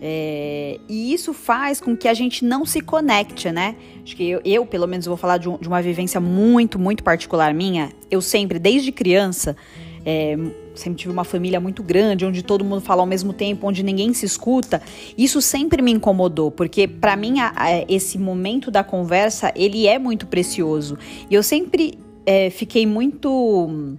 É, 0.00 0.78
e 0.88 1.12
isso 1.12 1.32
faz 1.32 1.80
com 1.80 1.96
que 1.96 2.06
a 2.06 2.14
gente 2.14 2.44
não 2.44 2.64
se 2.64 2.80
conecte, 2.80 3.50
né? 3.50 3.74
Acho 4.02 4.14
que 4.16 4.28
eu, 4.28 4.40
eu 4.44 4.64
pelo 4.64 4.86
menos, 4.86 5.06
vou 5.06 5.16
falar 5.16 5.38
de, 5.38 5.48
um, 5.48 5.58
de, 5.58 5.66
uma 5.66 5.82
vivência 5.82 6.20
muito, 6.20 6.78
muito 6.78 7.02
particular 7.02 7.52
minha. 7.52 7.90
Eu 8.10 8.20
sempre, 8.20 8.58
desde 8.58 8.92
criança, 8.92 9.56
é, 10.04 10.36
sempre 10.74 10.98
tive 10.98 11.12
uma 11.12 11.24
família 11.24 11.58
muito 11.58 11.82
grande, 11.82 12.24
onde 12.24 12.42
todo 12.42 12.64
mundo 12.64 12.80
fala 12.80 13.02
ao 13.02 13.06
mesmo 13.06 13.32
tempo, 13.32 13.66
onde 13.66 13.82
ninguém 13.82 14.12
se 14.14 14.24
escuta. 14.24 14.80
Isso 15.16 15.42
sempre 15.42 15.82
me 15.82 15.90
incomodou, 15.90 16.50
porque 16.50 16.86
para 16.86 17.16
mim 17.16 17.40
a, 17.40 17.52
a, 17.56 17.84
esse 17.88 18.18
momento 18.18 18.70
da 18.70 18.84
conversa 18.84 19.52
ele 19.56 19.86
é 19.86 19.98
muito 19.98 20.26
precioso. 20.26 20.96
E 21.28 21.34
eu 21.34 21.42
sempre 21.42 21.98
é, 22.24 22.50
fiquei 22.50 22.86
muito 22.86 23.96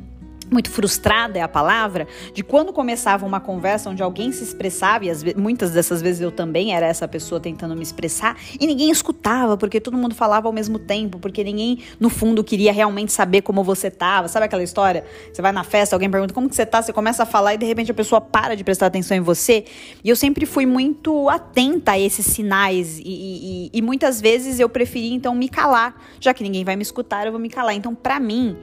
muito 0.52 0.70
frustrada 0.70 1.38
é 1.38 1.42
a 1.42 1.48
palavra, 1.48 2.08
de 2.34 2.44
quando 2.44 2.74
começava 2.74 3.26
uma 3.26 3.40
conversa 3.40 3.90
onde 3.90 4.02
alguém 4.02 4.32
se 4.32 4.44
expressava, 4.44 5.06
e 5.06 5.10
as, 5.10 5.24
muitas 5.36 5.72
dessas 5.72 6.02
vezes 6.02 6.22
eu 6.22 6.32
também 6.32 6.74
era 6.74 6.86
essa 6.86 7.08
pessoa 7.08 7.40
tentando 7.40 7.76
me 7.76 7.84
expressar, 7.84 8.38
e 8.60 8.66
ninguém 8.66 8.90
escutava, 8.90 9.58
porque 9.58 9.80
todo 9.80 9.98
mundo 9.98 10.16
falava 10.16 10.48
ao 10.48 10.54
mesmo 10.54 10.80
tempo, 10.80 11.20
porque 11.20 11.44
ninguém, 11.44 11.80
no 12.00 12.10
fundo, 12.10 12.44
queria 12.44 12.72
realmente 12.72 13.12
saber 13.12 13.42
como 13.42 13.64
você 13.64 13.92
tava. 13.92 14.28
Sabe 14.28 14.46
aquela 14.46 14.64
história? 14.64 15.04
Você 15.32 15.42
vai 15.42 15.52
na 15.52 15.64
festa, 15.64 15.96
alguém 15.96 16.10
pergunta 16.10 16.34
como 16.34 16.50
que 16.50 16.56
você 16.56 16.66
tá, 16.66 16.82
você 16.82 16.94
começa 16.94 17.24
a 17.24 17.26
falar 17.26 17.54
e 17.54 17.58
de 17.58 17.66
repente 17.66 17.92
a 17.92 17.94
pessoa 17.94 18.20
para 18.20 18.56
de 18.56 18.64
prestar 18.64 18.88
atenção 18.88 19.16
em 19.16 19.22
você. 19.22 19.66
E 20.04 20.10
eu 20.10 20.16
sempre 20.16 20.46
fui 20.46 20.66
muito 20.66 21.30
atenta 21.30 21.94
a 21.94 22.00
esses 22.00 22.26
sinais, 22.26 23.00
e, 23.00 23.04
e, 23.06 23.70
e 23.74 23.82
muitas 23.82 24.20
vezes 24.20 24.60
eu 24.60 24.70
preferi 24.70 25.14
então 25.14 25.36
me 25.36 25.50
calar, 25.50 25.96
já 26.20 26.34
que 26.34 26.44
ninguém 26.44 26.64
vai 26.64 26.76
me 26.76 26.82
escutar, 26.82 27.26
eu 27.26 27.32
vou 27.32 27.40
me 27.40 27.50
calar. 27.50 27.76
Então, 27.76 27.94
para 27.94 28.20
mim, 28.20 28.58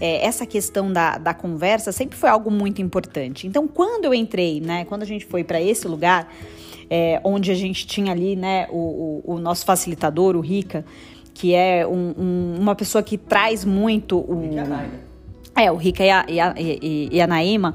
é, 0.00 0.24
essa 0.24 0.46
questão 0.46 0.92
da, 0.92 1.18
da 1.18 1.34
conversa 1.34 1.92
sempre 1.92 2.16
foi 2.16 2.30
algo 2.30 2.50
muito 2.50 2.80
importante. 2.80 3.46
Então, 3.46 3.68
quando 3.68 4.06
eu 4.06 4.14
entrei, 4.14 4.60
né, 4.60 4.84
quando 4.86 5.02
a 5.02 5.06
gente 5.06 5.26
foi 5.26 5.44
para 5.44 5.60
esse 5.60 5.86
lugar, 5.86 6.32
é, 6.88 7.20
onde 7.22 7.50
a 7.50 7.54
gente 7.54 7.86
tinha 7.86 8.12
ali, 8.12 8.34
né, 8.34 8.66
o, 8.70 9.22
o, 9.24 9.34
o 9.34 9.38
nosso 9.38 9.64
facilitador, 9.64 10.34
o 10.36 10.40
Rica, 10.40 10.84
que 11.34 11.54
é 11.54 11.86
um, 11.86 12.14
um, 12.18 12.56
uma 12.58 12.74
pessoa 12.74 13.02
que 13.02 13.16
traz 13.16 13.64
muito 13.64 14.18
o. 14.18 14.42
É, 15.56 15.70
o 15.70 15.76
Rica 15.76 16.04
e 16.04 16.10
a, 16.10 16.24
e 16.28 16.40
a, 16.40 16.54
e, 16.56 17.08
e 17.12 17.20
a 17.20 17.26
Naima, 17.26 17.74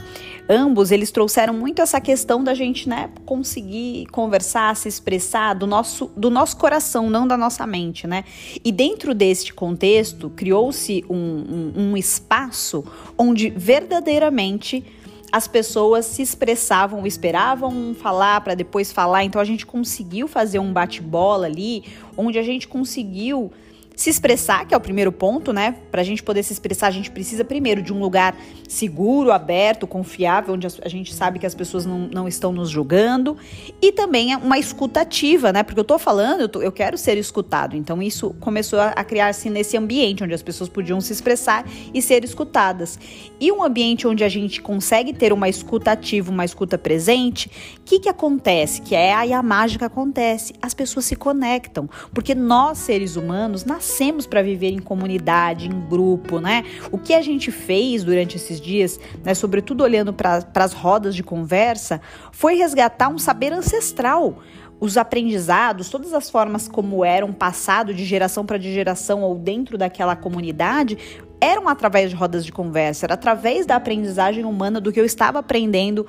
ambos 0.49 0.91
eles 0.91 1.11
trouxeram 1.11 1.53
muito 1.53 1.81
essa 1.81 1.99
questão 1.99 2.43
da 2.43 2.53
gente, 2.53 2.87
né, 2.87 3.09
conseguir 3.25 4.05
conversar, 4.07 4.75
se 4.75 4.87
expressar 4.87 5.53
do 5.53 5.67
nosso, 5.67 6.09
do 6.15 6.29
nosso 6.29 6.57
coração, 6.57 7.09
não 7.09 7.27
da 7.27 7.37
nossa 7.37 7.67
mente, 7.67 8.07
né? 8.07 8.23
E 8.63 8.71
dentro 8.71 9.13
deste 9.13 9.53
contexto, 9.53 10.29
criou-se 10.29 11.03
um, 11.09 11.15
um, 11.15 11.73
um 11.75 11.97
espaço 11.97 12.83
onde 13.17 13.49
verdadeiramente 13.49 14.83
as 15.31 15.47
pessoas 15.47 16.05
se 16.05 16.21
expressavam, 16.21 17.05
esperavam 17.05 17.93
falar 17.93 18.39
para 18.41 18.55
depois 18.55 18.93
falar. 18.93 19.25
Então 19.25 19.41
a 19.41 19.45
gente 19.45 19.65
conseguiu 19.65 20.29
fazer 20.29 20.59
um 20.59 20.71
bate-bola 20.71 21.45
ali, 21.45 21.83
onde 22.15 22.39
a 22.39 22.43
gente 22.43 22.67
conseguiu 22.69 23.51
se 23.95 24.09
expressar, 24.09 24.65
que 24.67 24.73
é 24.73 24.77
o 24.77 24.81
primeiro 24.81 25.11
ponto, 25.11 25.53
né? 25.53 25.75
Para 25.89 26.01
a 26.01 26.03
gente 26.03 26.21
poder 26.21 26.43
se 26.43 26.51
expressar, 26.51 26.87
a 26.87 26.91
gente 26.91 27.09
precisa 27.09 27.45
primeiro 27.45 27.81
de 27.81 27.93
um 27.93 27.99
lugar 27.99 28.35
seguro, 28.67 29.31
aberto, 29.31 29.87
confiável, 29.87 30.53
onde 30.53 30.67
a 30.67 30.89
gente 30.89 31.13
sabe 31.13 31.39
que 31.39 31.45
as 31.45 31.55
pessoas 31.55 31.85
não, 31.85 32.09
não 32.11 32.27
estão 32.27 32.51
nos 32.51 32.69
julgando. 32.69 33.37
E 33.81 33.91
também 33.91 34.35
uma 34.35 34.59
escutativa, 34.59 35.53
né? 35.53 35.63
Porque 35.63 35.79
eu 35.79 35.83
tô 35.83 35.97
falando, 35.97 36.41
eu, 36.41 36.49
tô, 36.49 36.61
eu 36.61 36.71
quero 36.71 36.97
ser 36.97 37.17
escutado. 37.17 37.75
Então 37.75 38.01
isso 38.01 38.35
começou 38.39 38.79
a, 38.79 38.89
a 38.89 39.03
criar-se 39.03 39.49
nesse 39.49 39.77
ambiente 39.77 40.23
onde 40.23 40.33
as 40.33 40.41
pessoas 40.41 40.69
podiam 40.69 40.99
se 40.99 41.13
expressar 41.13 41.65
e 41.93 42.01
ser 42.01 42.23
escutadas. 42.23 42.99
E 43.39 43.51
um 43.51 43.63
ambiente 43.63 44.07
onde 44.07 44.23
a 44.23 44.29
gente 44.29 44.61
consegue 44.61 45.13
ter 45.13 45.31
uma 45.31 45.47
escutativa, 45.47 46.31
uma 46.31 46.43
escuta 46.43 46.77
presente, 46.77 47.49
o 47.79 47.83
que, 47.85 47.99
que 47.99 48.09
acontece? 48.09 48.81
Que 48.81 48.95
é 48.95 49.13
aí 49.13 49.31
a 49.31 49.41
mágica 49.41 49.85
acontece. 49.85 50.53
As 50.61 50.73
pessoas 50.73 51.05
se 51.05 51.15
conectam. 51.15 51.89
Porque 52.13 52.35
nós, 52.35 52.79
seres 52.79 53.15
humanos, 53.15 53.63
nascemos 53.63 53.84
nascemos 53.85 54.25
para 54.25 54.41
viver 54.41 54.71
em 54.71 54.79
comunidade, 54.79 55.67
em 55.67 55.79
grupo, 55.87 56.39
né? 56.39 56.63
O 56.91 56.97
que 56.97 57.13
a 57.13 57.21
gente 57.21 57.51
fez 57.51 58.03
durante 58.03 58.35
esses 58.35 58.59
dias, 58.59 58.99
né, 59.23 59.35
sobretudo 59.35 59.83
olhando 59.83 60.11
para 60.11 60.43
as 60.55 60.73
rodas 60.73 61.15
de 61.15 61.21
conversa, 61.21 62.01
foi 62.31 62.55
resgatar 62.55 63.09
um 63.09 63.19
saber 63.19 63.53
ancestral 63.53 64.41
os 64.79 64.97
aprendizados, 64.97 65.89
todas 65.89 66.13
as 66.13 66.29
formas 66.29 66.67
como 66.67 67.05
eram 67.05 67.31
passado 67.31 67.93
de 67.93 68.03
geração 68.03 68.45
para 68.45 68.59
geração 68.59 69.21
ou 69.21 69.35
dentro 69.35 69.77
daquela 69.77 70.15
comunidade, 70.15 70.97
eram 71.39 71.67
através 71.67 72.09
de 72.09 72.15
rodas 72.15 72.45
de 72.45 72.51
conversa, 72.51 73.05
era 73.05 73.13
através 73.13 73.65
da 73.65 73.75
aprendizagem 73.75 74.45
humana 74.45 74.79
do 74.79 74.91
que 74.91 74.99
eu 74.99 75.05
estava 75.05 75.39
aprendendo 75.39 76.05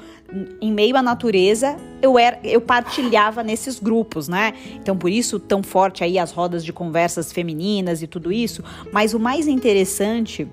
em 0.61 0.73
meio 0.73 0.97
à 0.97 1.03
natureza, 1.03 1.77
eu 2.01 2.19
era, 2.19 2.39
eu 2.45 2.61
partilhava 2.61 3.43
nesses 3.43 3.79
grupos, 3.79 4.29
né? 4.29 4.55
Então 4.75 4.97
por 4.97 5.11
isso 5.11 5.39
tão 5.39 5.63
forte 5.63 6.05
aí 6.05 6.19
as 6.19 6.33
rodas 6.33 6.65
de 6.65 6.73
conversas 6.73 7.33
femininas 7.33 8.03
e 8.03 8.07
tudo 8.07 8.33
isso, 8.33 8.63
mas 8.93 9.15
o 9.15 9.19
mais 9.19 9.47
interessante 9.47 10.49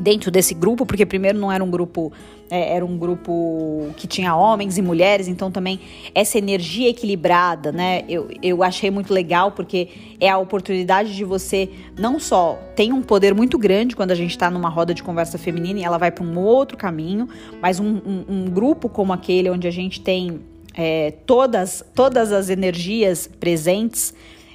dentro 0.00 0.30
desse 0.30 0.54
grupo, 0.54 0.86
porque 0.86 1.04
primeiro 1.04 1.38
não 1.38 1.52
era 1.52 1.62
um 1.62 1.70
grupo, 1.70 2.12
é, 2.50 2.74
era 2.74 2.84
um 2.84 2.98
grupo 2.98 3.90
que 3.96 4.08
tinha 4.08 4.34
homens 4.34 4.76
e 4.76 4.82
mulheres, 4.82 5.28
então 5.28 5.50
também 5.50 5.78
essa 6.12 6.36
energia 6.36 6.88
equilibrada, 6.88 7.70
né? 7.70 8.02
Eu, 8.08 8.28
eu 8.42 8.62
achei 8.62 8.90
muito 8.90 9.14
legal, 9.14 9.52
porque 9.52 9.88
é 10.18 10.28
a 10.28 10.36
oportunidade 10.36 11.14
de 11.14 11.24
você 11.24 11.70
não 11.96 12.18
só 12.18 12.58
tem 12.74 12.92
um 12.92 13.02
poder 13.02 13.34
muito 13.34 13.56
grande 13.56 13.94
quando 13.94 14.10
a 14.10 14.16
gente 14.16 14.32
está 14.32 14.50
numa 14.50 14.68
roda 14.68 14.92
de 14.92 15.02
conversa 15.02 15.38
feminina 15.38 15.78
e 15.78 15.84
ela 15.84 15.96
vai 15.96 16.10
para 16.10 16.24
um 16.24 16.38
outro 16.38 16.76
caminho, 16.76 17.28
mas 17.62 17.78
um, 17.78 18.00
um, 18.04 18.24
um, 18.28 18.44
grupo 18.50 18.88
como 18.88 19.12
aquele 19.12 19.48
onde 19.48 19.68
a 19.68 19.70
gente 19.70 20.00
tem 20.00 20.40
é, 20.74 21.12
todas, 21.24 21.84
todas 21.94 22.32
as 22.32 22.50
energias 22.50 23.30
presentes. 23.38 24.12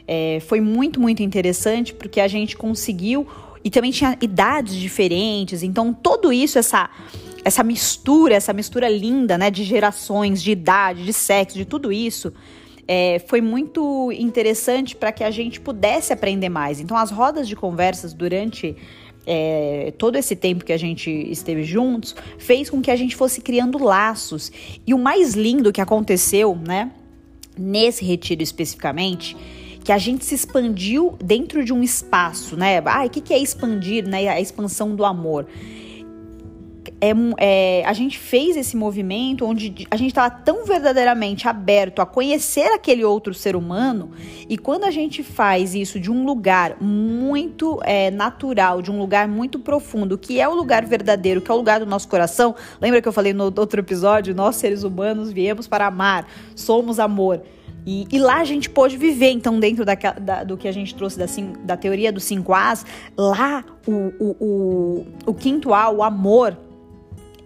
É, 0.07 0.39
foi 0.41 0.61
muito, 0.61 0.99
muito 0.99 1.23
interessante 1.23 1.93
porque 1.93 2.19
a 2.19 2.27
gente 2.27 2.55
conseguiu 2.55 3.25
e 3.63 3.71
também 3.71 3.89
tinha 3.89 4.15
idades 4.21 4.75
diferentes. 4.75 5.63
Então, 5.63 5.91
tudo 5.91 6.31
isso, 6.31 6.59
essa 6.59 6.87
essa 7.45 7.63
mistura, 7.63 8.33
essa 8.33 8.51
mistura 8.51 8.89
linda, 8.89 9.37
né, 9.37 9.51
de 9.51 9.63
gerações, 9.63 10.41
de 10.41 10.51
idade, 10.51 11.05
de 11.05 11.13
sexo, 11.13 11.55
de 11.55 11.63
tudo 11.63 11.93
isso, 11.93 12.33
é, 12.87 13.19
foi 13.27 13.39
muito 13.39 14.11
interessante 14.11 14.95
para 14.95 15.11
que 15.11 15.23
a 15.23 15.29
gente 15.29 15.61
pudesse 15.61 16.11
aprender 16.11 16.49
mais. 16.49 16.79
Então, 16.79 16.97
as 16.97 17.11
rodas 17.11 17.47
de 17.47 17.55
conversas 17.55 18.13
durante 18.13 18.75
é, 19.27 19.93
todo 19.95 20.15
esse 20.15 20.35
tempo 20.35 20.65
que 20.65 20.73
a 20.73 20.77
gente 20.77 21.11
esteve 21.11 21.63
juntos 21.63 22.15
fez 22.39 22.67
com 22.67 22.81
que 22.81 22.89
a 22.89 22.95
gente 22.95 23.15
fosse 23.15 23.41
criando 23.41 23.77
laços. 23.77 24.51
E 24.85 24.91
o 24.91 24.97
mais 24.97 25.35
lindo 25.35 25.71
que 25.71 25.81
aconteceu, 25.81 26.55
né, 26.55 26.91
nesse 27.55 28.03
retiro 28.03 28.41
especificamente, 28.41 29.37
que 29.83 29.91
a 29.91 29.99
gente 29.99 30.25
se 30.25 30.33
expandiu 30.33 31.15
dentro 31.23 31.63
de 31.63 31.71
um 31.71 31.83
espaço, 31.83 32.57
né? 32.57 32.81
Ah, 32.85 33.05
o 33.05 33.09
que, 33.09 33.21
que 33.21 33.31
é 33.31 33.37
expandir, 33.37 34.07
né? 34.07 34.27
A 34.27 34.41
expansão 34.41 34.95
do 34.95 35.05
amor. 35.05 35.45
É, 37.05 37.11
é, 37.37 37.85
a 37.85 37.93
gente 37.93 38.17
fez 38.17 38.57
esse 38.57 38.75
movimento 38.75 39.45
onde 39.45 39.87
a 39.91 39.95
gente 39.95 40.09
estava 40.09 40.31
tão 40.31 40.65
verdadeiramente 40.65 41.47
aberto 41.47 42.01
a 42.01 42.05
conhecer 42.05 42.71
aquele 42.73 43.03
outro 43.03 43.31
ser 43.31 43.55
humano, 43.55 44.09
e 44.49 44.57
quando 44.57 44.85
a 44.85 44.91
gente 44.91 45.21
faz 45.21 45.75
isso 45.75 45.99
de 45.99 46.09
um 46.11 46.25
lugar 46.25 46.77
muito 46.81 47.79
é, 47.83 48.09
natural, 48.09 48.81
de 48.81 48.89
um 48.89 48.97
lugar 48.97 49.27
muito 49.27 49.59
profundo, 49.59 50.17
que 50.17 50.41
é 50.41 50.49
o 50.49 50.55
lugar 50.55 50.83
verdadeiro, 50.85 51.41
que 51.41 51.51
é 51.51 51.53
o 51.53 51.57
lugar 51.57 51.79
do 51.79 51.85
nosso 51.85 52.07
coração, 52.07 52.55
lembra 52.81 52.99
que 53.01 53.07
eu 53.07 53.13
falei 53.13 53.33
no 53.33 53.43
outro 53.43 53.79
episódio? 53.79 54.33
Nós, 54.33 54.55
seres 54.55 54.83
humanos, 54.83 55.31
viemos 55.31 55.67
para 55.67 55.85
amar, 55.85 56.27
somos 56.55 56.99
amor. 56.99 57.43
E, 57.85 58.07
e, 58.11 58.17
lá 58.17 58.37
a 58.37 58.43
gente 58.43 58.67
pôde 58.67 58.97
viver, 58.97 59.29
então, 59.29 59.59
dentro 59.59 59.85
da, 59.85 59.93
da, 59.93 60.43
do 60.43 60.57
que 60.57 60.67
a 60.67 60.71
gente 60.71 60.95
trouxe 60.95 61.19
da, 61.19 61.25
da 61.63 61.77
teoria 61.77 62.11
dos 62.11 62.23
cinco 62.23 62.51
As, 62.51 62.83
lá 63.15 63.63
o, 63.85 63.91
o, 63.91 64.35
o, 64.39 65.05
o 65.27 65.33
quinto 65.35 65.71
A, 65.71 65.91
o 65.91 66.01
amor, 66.01 66.57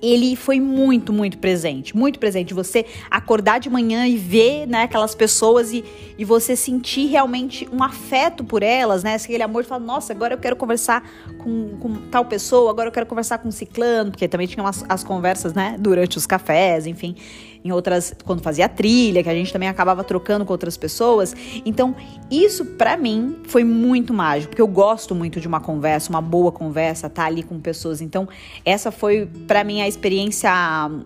ele 0.02 0.36
foi 0.36 0.60
muito, 0.60 1.12
muito 1.12 1.38
presente, 1.38 1.96
muito 1.96 2.20
presente. 2.20 2.54
Você 2.54 2.86
acordar 3.10 3.60
de 3.60 3.70
manhã 3.70 4.08
e 4.08 4.18
ver 4.18 4.66
né, 4.66 4.84
aquelas 4.84 5.14
pessoas 5.14 5.72
e, 5.72 5.84
e 6.18 6.26
você 6.26 6.56
sentir 6.56 7.08
realmente 7.08 7.68
um 7.72 7.84
afeto 7.84 8.44
por 8.44 8.64
elas, 8.64 9.04
né? 9.04 9.16
Aquele 9.16 9.44
amor 9.44 9.64
de 9.64 9.70
falar, 9.70 9.84
nossa, 9.84 10.14
agora 10.14 10.34
eu 10.34 10.38
quero 10.38 10.56
conversar 10.56 11.04
com, 11.38 11.78
com 11.78 11.96
tal 12.10 12.26
pessoa, 12.26 12.72
agora 12.72 12.88
eu 12.88 12.92
quero 12.92 13.06
conversar 13.06 13.40
com 13.40 13.50
um 13.50 13.52
ciclano, 13.52 14.12
porque 14.12 14.28
também 14.28 14.48
tinham 14.48 14.66
as, 14.66 14.84
as 14.88 15.04
conversas, 15.04 15.54
né, 15.54 15.76
durante 15.80 16.18
os 16.18 16.26
cafés, 16.26 16.88
enfim. 16.88 17.16
Em 17.64 17.72
outras, 17.72 18.14
quando 18.24 18.42
fazia 18.42 18.70
trilha, 18.70 19.22
que 19.22 19.30
a 19.30 19.34
gente 19.34 19.52
também 19.52 19.68
acabava 19.68 20.04
trocando 20.04 20.46
com 20.46 20.54
outras 20.54 20.78
pessoas. 20.78 21.36
Então, 21.66 21.96
isso 22.32 22.66
para 22.66 22.96
mim 22.96 23.38
foi 23.46 23.64
muito 23.64 24.14
mágico, 24.14 24.52
porque 24.52 24.62
eu 24.62 24.68
gosto 24.68 25.14
muito 25.14 25.40
de 25.42 25.48
uma 25.48 25.60
conversa, 25.60 26.10
uma 26.10 26.22
boa 26.22 26.52
conversa, 26.52 27.10
tá 27.10 27.26
ali 27.26 27.44
com 27.44 27.60
pessoas. 27.60 28.02
Então, 28.02 28.28
essa 28.64 28.92
foi 28.92 29.28
para 29.48 29.64
mim 29.64 29.82
a 29.82 29.88
experiência 29.88 30.52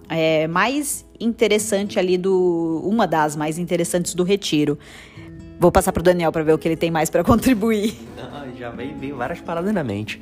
é, 0.09 0.47
mais 0.47 1.05
interessante 1.19 1.97
ali 1.97 2.17
do, 2.17 2.81
uma 2.85 3.07
das 3.07 3.35
mais 3.35 3.57
interessantes 3.57 4.13
do 4.13 4.23
retiro. 4.23 4.77
Vou 5.59 5.71
passar 5.71 5.91
pro 5.91 6.03
Daniel 6.03 6.31
para 6.31 6.43
ver 6.43 6.53
o 6.53 6.57
que 6.57 6.67
ele 6.67 6.75
tem 6.75 6.91
mais 6.91 7.09
para 7.09 7.23
contribuir. 7.25 7.95
Não, 8.17 8.55
já 8.55 8.69
veio, 8.69 8.95
veio 8.97 9.15
várias 9.15 9.39
paradas 9.41 9.73
na 9.73 9.83
mente. 9.83 10.21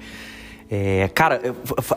É, 0.70 1.10
cara, 1.10 1.42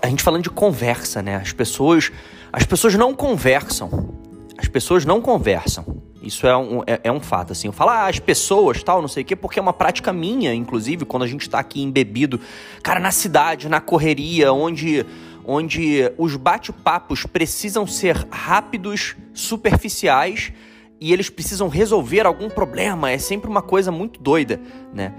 a 0.02 0.06
gente 0.08 0.20
falando 0.20 0.42
de 0.42 0.50
conversa, 0.50 1.22
né? 1.22 1.36
As 1.36 1.52
pessoas, 1.52 2.10
as 2.52 2.64
pessoas 2.64 2.96
não 2.96 3.14
conversam. 3.14 4.23
As 4.58 4.68
pessoas 4.68 5.04
não 5.04 5.20
conversam. 5.20 5.84
Isso 6.22 6.46
é 6.46 6.56
um, 6.56 6.82
é, 6.86 7.00
é 7.04 7.12
um 7.12 7.20
fato, 7.20 7.52
assim. 7.52 7.68
Eu 7.68 7.72
falo, 7.72 7.90
ah, 7.90 8.06
as 8.06 8.18
pessoas, 8.18 8.82
tal, 8.82 9.02
não 9.02 9.08
sei 9.08 9.22
o 9.22 9.26
quê, 9.26 9.36
porque 9.36 9.58
é 9.58 9.62
uma 9.62 9.72
prática 9.72 10.12
minha, 10.12 10.54
inclusive, 10.54 11.04
quando 11.04 11.22
a 11.22 11.26
gente 11.26 11.48
tá 11.50 11.58
aqui 11.58 11.82
embebido. 11.82 12.40
Cara, 12.82 12.98
na 12.98 13.10
cidade, 13.10 13.68
na 13.68 13.80
correria, 13.80 14.52
onde, 14.52 15.04
onde 15.44 16.10
os 16.16 16.36
bate-papos 16.36 17.26
precisam 17.26 17.86
ser 17.86 18.16
rápidos, 18.30 19.14
superficiais, 19.34 20.50
e 20.98 21.12
eles 21.12 21.28
precisam 21.28 21.68
resolver 21.68 22.24
algum 22.24 22.48
problema. 22.48 23.10
É 23.10 23.18
sempre 23.18 23.50
uma 23.50 23.60
coisa 23.60 23.92
muito 23.92 24.18
doida, 24.18 24.60
né? 24.94 25.12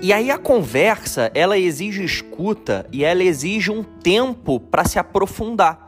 E 0.00 0.12
aí 0.12 0.30
a 0.30 0.38
conversa, 0.38 1.30
ela 1.34 1.58
exige 1.58 2.04
escuta 2.04 2.86
e 2.92 3.04
ela 3.04 3.22
exige 3.22 3.70
um 3.70 3.82
tempo 3.82 4.58
para 4.58 4.84
se 4.84 4.98
aprofundar. 4.98 5.87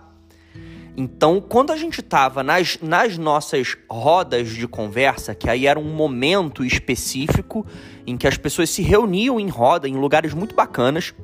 Então, 0.97 1.41
quando 1.41 1.73
a 1.73 1.77
gente 1.77 2.01
estava 2.01 2.43
nas, 2.43 2.79
nas 2.83 3.17
nossas 3.17 3.77
rodas 3.89 4.51
de 4.51 4.67
conversa, 4.67 5.35
que 5.35 5.49
aí 5.49 5.67
era 5.67 5.79
um 5.79 5.95
momento 5.95 6.65
específico 6.65 7.67
em 8.07 8.17
que 8.17 8.27
as 8.27 8.37
pessoas 8.37 8.71
se 8.71 8.83
reuniam 8.83 9.39
em 9.39 9.49
roda 9.49 9.89
em 9.89 9.95
lugares 9.95 10.35
muito 10.35 10.55
bacanas, 10.55 11.15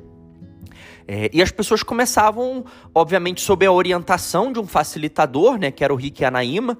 é, 1.07 1.29
e 1.31 1.41
as 1.41 1.51
pessoas 1.51 1.81
começavam, 1.83 2.65
obviamente, 2.93 3.39
sob 3.39 3.65
a 3.65 3.71
orientação 3.71 4.51
de 4.51 4.59
um 4.59 4.67
facilitador, 4.67 5.57
né, 5.57 5.71
que 5.71 5.81
era 5.83 5.93
o 5.93 5.95
Rick 5.95 6.25
Anaíma. 6.25 6.77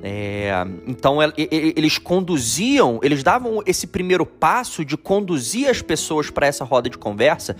É, 0.00 0.52
então 0.86 1.18
eles 1.36 1.98
conduziam, 1.98 3.00
eles 3.02 3.22
davam 3.22 3.62
esse 3.66 3.86
primeiro 3.86 4.24
passo 4.26 4.84
de 4.84 4.96
conduzir 4.96 5.68
as 5.68 5.80
pessoas 5.80 6.30
para 6.30 6.46
essa 6.46 6.62
roda 6.62 6.88
de 6.88 6.98
conversa. 6.98 7.56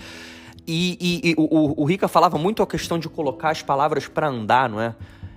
E, 0.66 1.20
e, 1.22 1.34
o, 1.36 1.82
o 1.82 1.84
Rica 1.84 2.08
falava 2.08 2.38
muito 2.38 2.62
a 2.62 2.66
questão 2.66 2.98
de 2.98 3.08
colocar 3.08 3.50
as 3.50 3.62
palavras 3.62 4.08
para 4.08 4.28
andar, 4.28 4.68
não 4.68 4.80
é? 4.80 4.94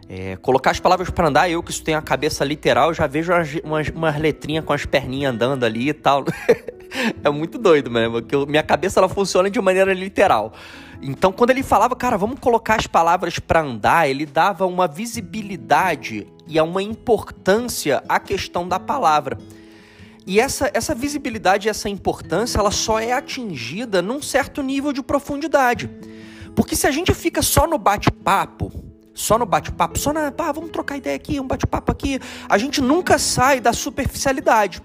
É, 0.09 0.37
colocar 0.37 0.71
as 0.71 0.79
palavras 0.79 1.09
para 1.09 1.27
andar, 1.27 1.49
eu 1.49 1.61
que 1.61 1.69
isso 1.69 1.83
tenho 1.83 1.97
a 1.97 2.01
cabeça 2.01 2.45
literal, 2.45 2.93
já 2.93 3.05
vejo 3.07 3.33
umas, 3.63 3.89
umas, 3.89 4.17
letrinhas 4.17 4.63
com 4.63 4.71
as 4.71 4.85
perninhas 4.85 5.33
andando 5.33 5.65
ali 5.65 5.89
e 5.89 5.93
tal. 5.93 6.23
é 7.21 7.29
muito 7.29 7.57
doido 7.57 7.91
mesmo, 7.91 8.21
porque 8.21 8.49
minha 8.49 8.63
cabeça 8.63 9.01
ela 9.01 9.09
funciona 9.09 9.49
de 9.49 9.59
maneira 9.59 9.93
literal. 9.93 10.53
Então, 11.01 11.31
quando 11.33 11.49
ele 11.49 11.61
falava, 11.61 11.93
cara, 11.93 12.17
vamos 12.17 12.39
colocar 12.39 12.75
as 12.75 12.87
palavras 12.87 13.37
para 13.37 13.61
andar, 13.61 14.09
ele 14.09 14.25
dava 14.25 14.65
uma 14.65 14.87
visibilidade 14.87 16.25
e 16.47 16.59
uma 16.61 16.81
importância 16.81 18.01
à 18.07 18.17
questão 18.17 18.65
da 18.65 18.79
palavra. 18.79 19.37
E 20.27 20.41
essa, 20.41 20.69
essa 20.73 20.93
visibilidade 20.93 21.69
essa 21.69 21.87
importância, 21.87 22.59
ela 22.59 22.69
só 22.69 22.99
é 22.99 23.13
atingida 23.13 24.01
num 24.01 24.21
certo 24.21 24.61
nível 24.61 24.91
de 24.91 25.01
profundidade. 25.01 25.89
Porque 26.53 26.75
se 26.75 26.85
a 26.85 26.91
gente 26.91 27.13
fica 27.13 27.41
só 27.41 27.65
no 27.65 27.77
bate-papo, 27.77 28.69
só 29.13 29.37
no 29.37 29.45
bate-papo, 29.45 29.97
só 29.97 30.11
na, 30.11 30.29
pá, 30.29 30.51
vamos 30.51 30.71
trocar 30.71 30.97
ideia 30.97 31.15
aqui, 31.15 31.39
um 31.39 31.47
bate-papo 31.47 31.93
aqui, 31.93 32.19
a 32.49 32.57
gente 32.57 32.81
nunca 32.81 33.17
sai 33.17 33.61
da 33.61 33.71
superficialidade. 33.71 34.81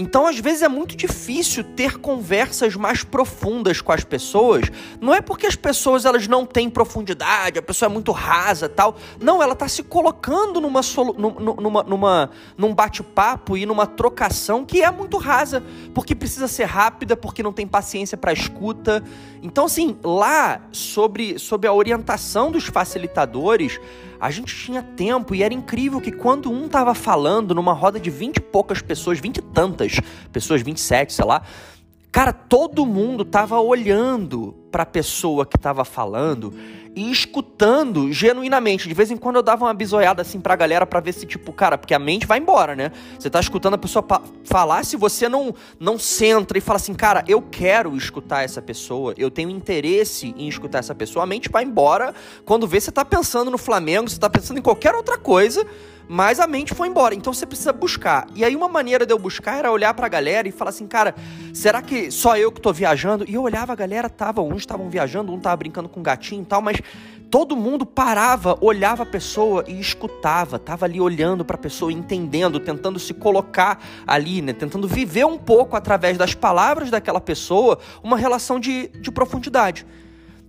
Então, 0.00 0.26
às 0.26 0.38
vezes 0.38 0.62
é 0.62 0.68
muito 0.68 0.96
difícil 0.96 1.62
ter 1.62 1.98
conversas 1.98 2.74
mais 2.74 3.04
profundas 3.04 3.82
com 3.82 3.92
as 3.92 4.02
pessoas. 4.02 4.72
Não 4.98 5.14
é 5.14 5.20
porque 5.20 5.46
as 5.46 5.54
pessoas 5.54 6.06
elas 6.06 6.26
não 6.26 6.46
têm 6.46 6.70
profundidade, 6.70 7.58
a 7.58 7.62
pessoa 7.62 7.90
é 7.90 7.92
muito 7.92 8.10
rasa, 8.10 8.66
tal. 8.66 8.96
Não, 9.20 9.42
ela 9.42 9.52
está 9.52 9.68
se 9.68 9.82
colocando 9.82 10.58
numa 10.58 10.80
numa, 11.18 11.82
numa 11.82 12.30
num 12.56 12.74
bate-papo 12.74 13.58
e 13.58 13.66
numa 13.66 13.86
trocação 13.86 14.64
que 14.64 14.82
é 14.82 14.90
muito 14.90 15.18
rasa, 15.18 15.62
porque 15.92 16.14
precisa 16.14 16.48
ser 16.48 16.64
rápida, 16.64 17.14
porque 17.14 17.42
não 17.42 17.52
tem 17.52 17.66
paciência 17.66 18.16
para 18.16 18.32
escuta. 18.32 19.04
Então, 19.42 19.66
assim, 19.66 19.98
lá 20.02 20.62
sobre 20.72 21.38
sobre 21.38 21.68
a 21.68 21.74
orientação 21.74 22.50
dos 22.50 22.64
facilitadores, 22.64 23.78
a 24.20 24.30
gente 24.30 24.54
tinha 24.54 24.82
tempo 24.82 25.34
e 25.34 25.42
era 25.42 25.54
incrível 25.54 26.00
que 26.00 26.12
quando 26.12 26.50
um 26.50 26.68
tava 26.68 26.94
falando 26.94 27.54
numa 27.54 27.72
roda 27.72 27.98
de 27.98 28.10
20 28.10 28.36
e 28.36 28.40
poucas 28.40 28.82
pessoas, 28.82 29.18
20 29.18 29.38
e 29.38 29.42
tantas 29.42 29.98
pessoas, 30.30 30.60
27, 30.60 31.12
sei 31.12 31.24
lá, 31.24 31.42
cara, 32.12 32.32
todo 32.32 32.84
mundo 32.84 33.24
tava 33.24 33.58
olhando 33.58 34.54
para 34.70 34.82
a 34.82 34.86
pessoa 34.86 35.46
que 35.46 35.58
tava 35.58 35.84
falando 35.84 36.52
e 36.94 37.10
escutando 37.10 38.12
genuinamente. 38.12 38.88
De 38.88 38.94
vez 38.94 39.10
em 39.10 39.16
quando 39.16 39.36
eu 39.36 39.42
dava 39.42 39.64
uma 39.64 39.74
bisoiada 39.74 40.22
assim 40.22 40.40
pra 40.40 40.56
galera 40.56 40.86
para 40.86 41.00
ver 41.00 41.12
se, 41.12 41.26
tipo, 41.26 41.52
cara, 41.52 41.78
porque 41.78 41.94
a 41.94 41.98
mente 41.98 42.26
vai 42.26 42.38
embora, 42.38 42.74
né? 42.74 42.90
Você 43.18 43.30
tá 43.30 43.40
escutando 43.40 43.74
a 43.74 43.78
pessoa 43.78 44.04
falar, 44.44 44.84
se 44.84 44.96
você 44.96 45.28
não, 45.28 45.54
não 45.78 45.98
centra 45.98 46.58
e 46.58 46.60
fala 46.60 46.76
assim, 46.76 46.94
cara, 46.94 47.24
eu 47.28 47.42
quero 47.42 47.96
escutar 47.96 48.44
essa 48.44 48.60
pessoa, 48.60 49.14
eu 49.16 49.30
tenho 49.30 49.50
interesse 49.50 50.34
em 50.36 50.48
escutar 50.48 50.78
essa 50.78 50.94
pessoa, 50.94 51.22
a 51.22 51.26
mente 51.26 51.48
vai 51.48 51.64
embora 51.64 52.14
quando 52.44 52.66
vê 52.66 52.80
você 52.80 52.90
tá 52.90 53.04
pensando 53.04 53.50
no 53.50 53.58
Flamengo, 53.58 54.08
você 54.08 54.18
tá 54.18 54.28
pensando 54.28 54.58
em 54.58 54.62
qualquer 54.62 54.94
outra 54.94 55.16
coisa 55.18 55.66
mas 56.12 56.40
a 56.40 56.46
mente 56.48 56.74
foi 56.74 56.88
embora. 56.88 57.14
Então 57.14 57.32
você 57.32 57.46
precisa 57.46 57.72
buscar. 57.72 58.26
E 58.34 58.44
aí 58.44 58.56
uma 58.56 58.68
maneira 58.68 59.06
de 59.06 59.12
eu 59.12 59.18
buscar 59.18 59.58
era 59.58 59.70
olhar 59.70 59.94
para 59.94 60.06
a 60.06 60.08
galera 60.08 60.48
e 60.48 60.50
falar 60.50 60.70
assim, 60.70 60.88
cara, 60.88 61.14
será 61.54 61.80
que 61.80 62.10
só 62.10 62.36
eu 62.36 62.50
que 62.50 62.60
tô 62.60 62.72
viajando? 62.72 63.24
E 63.28 63.34
eu 63.34 63.42
olhava, 63.42 63.72
a 63.72 63.76
galera 63.76 64.10
tava, 64.10 64.42
uns 64.42 64.62
estavam 64.62 64.90
viajando, 64.90 65.32
um 65.32 65.38
tava 65.38 65.56
brincando 65.58 65.88
com 65.88 66.00
um 66.00 66.02
gatinho 66.02 66.42
e 66.42 66.44
tal, 66.44 66.60
mas 66.60 66.80
todo 67.30 67.54
mundo 67.54 67.86
parava, 67.86 68.58
olhava 68.60 69.04
a 69.04 69.06
pessoa 69.06 69.64
e 69.68 69.78
escutava, 69.78 70.58
tava 70.58 70.84
ali 70.84 71.00
olhando 71.00 71.44
para 71.44 71.54
a 71.54 71.58
pessoa, 71.60 71.92
entendendo, 71.92 72.58
tentando 72.58 72.98
se 72.98 73.14
colocar 73.14 73.80
ali, 74.04 74.42
né, 74.42 74.52
tentando 74.52 74.88
viver 74.88 75.26
um 75.26 75.38
pouco 75.38 75.76
através 75.76 76.18
das 76.18 76.34
palavras 76.34 76.90
daquela 76.90 77.20
pessoa, 77.20 77.78
uma 78.02 78.16
relação 78.16 78.58
de, 78.58 78.88
de 78.88 79.12
profundidade. 79.12 79.86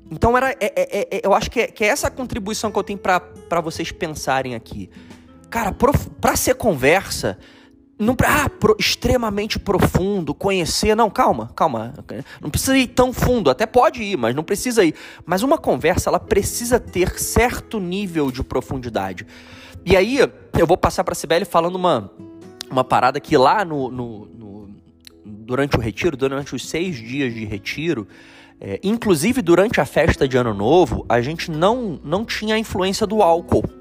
Então 0.09 0.35
era, 0.35 0.49
é, 0.53 0.57
é, 0.59 1.07
é, 1.17 1.21
eu 1.23 1.35
acho 1.35 1.51
que 1.51 1.59
é, 1.59 1.67
que 1.67 1.83
é 1.83 1.87
essa 1.87 2.07
a 2.07 2.11
contribuição 2.11 2.71
que 2.71 2.79
eu 2.79 2.83
tenho 2.83 2.97
para 2.97 3.61
vocês 3.61 3.91
pensarem 3.91 4.55
aqui. 4.55 4.89
Cara, 5.51 5.75
para 6.21 6.35
ser 6.37 6.55
conversa, 6.55 7.37
não 7.99 8.15
ah, 8.25 8.49
pro, 8.49 8.73
extremamente 8.79 9.59
profundo, 9.59 10.33
conhecer, 10.33 10.95
não, 10.95 11.09
calma, 11.09 11.51
calma, 11.53 11.93
não 12.39 12.49
precisa 12.49 12.77
ir 12.77 12.87
tão 12.87 13.11
fundo, 13.11 13.49
até 13.49 13.65
pode 13.65 14.01
ir, 14.01 14.17
mas 14.17 14.33
não 14.33 14.43
precisa 14.45 14.85
ir. 14.85 14.95
Mas 15.25 15.43
uma 15.43 15.57
conversa, 15.57 16.09
ela 16.09 16.21
precisa 16.21 16.79
ter 16.79 17.19
certo 17.19 17.81
nível 17.81 18.31
de 18.31 18.41
profundidade. 18.41 19.27
E 19.85 19.97
aí, 19.97 20.19
eu 20.57 20.65
vou 20.65 20.77
passar 20.77 21.03
para 21.03 21.11
a 21.11 21.15
Sibeli 21.15 21.43
falando 21.43 21.75
uma, 21.75 22.09
uma 22.69 22.85
parada 22.85 23.19
que 23.19 23.35
lá 23.35 23.65
no, 23.65 23.91
no, 23.91 24.25
no, 24.27 24.69
durante 25.25 25.75
o 25.75 25.81
retiro, 25.81 26.15
durante 26.15 26.55
os 26.55 26.65
seis 26.65 26.95
dias 26.95 27.33
de 27.33 27.43
retiro, 27.43 28.07
é, 28.57 28.79
inclusive 28.81 29.41
durante 29.41 29.81
a 29.81 29.85
festa 29.85 30.25
de 30.25 30.37
Ano 30.37 30.53
Novo, 30.53 31.05
a 31.09 31.19
gente 31.19 31.51
não, 31.51 31.99
não 32.03 32.23
tinha 32.23 32.55
a 32.55 32.59
influência 32.59 33.05
do 33.05 33.21
álcool. 33.21 33.80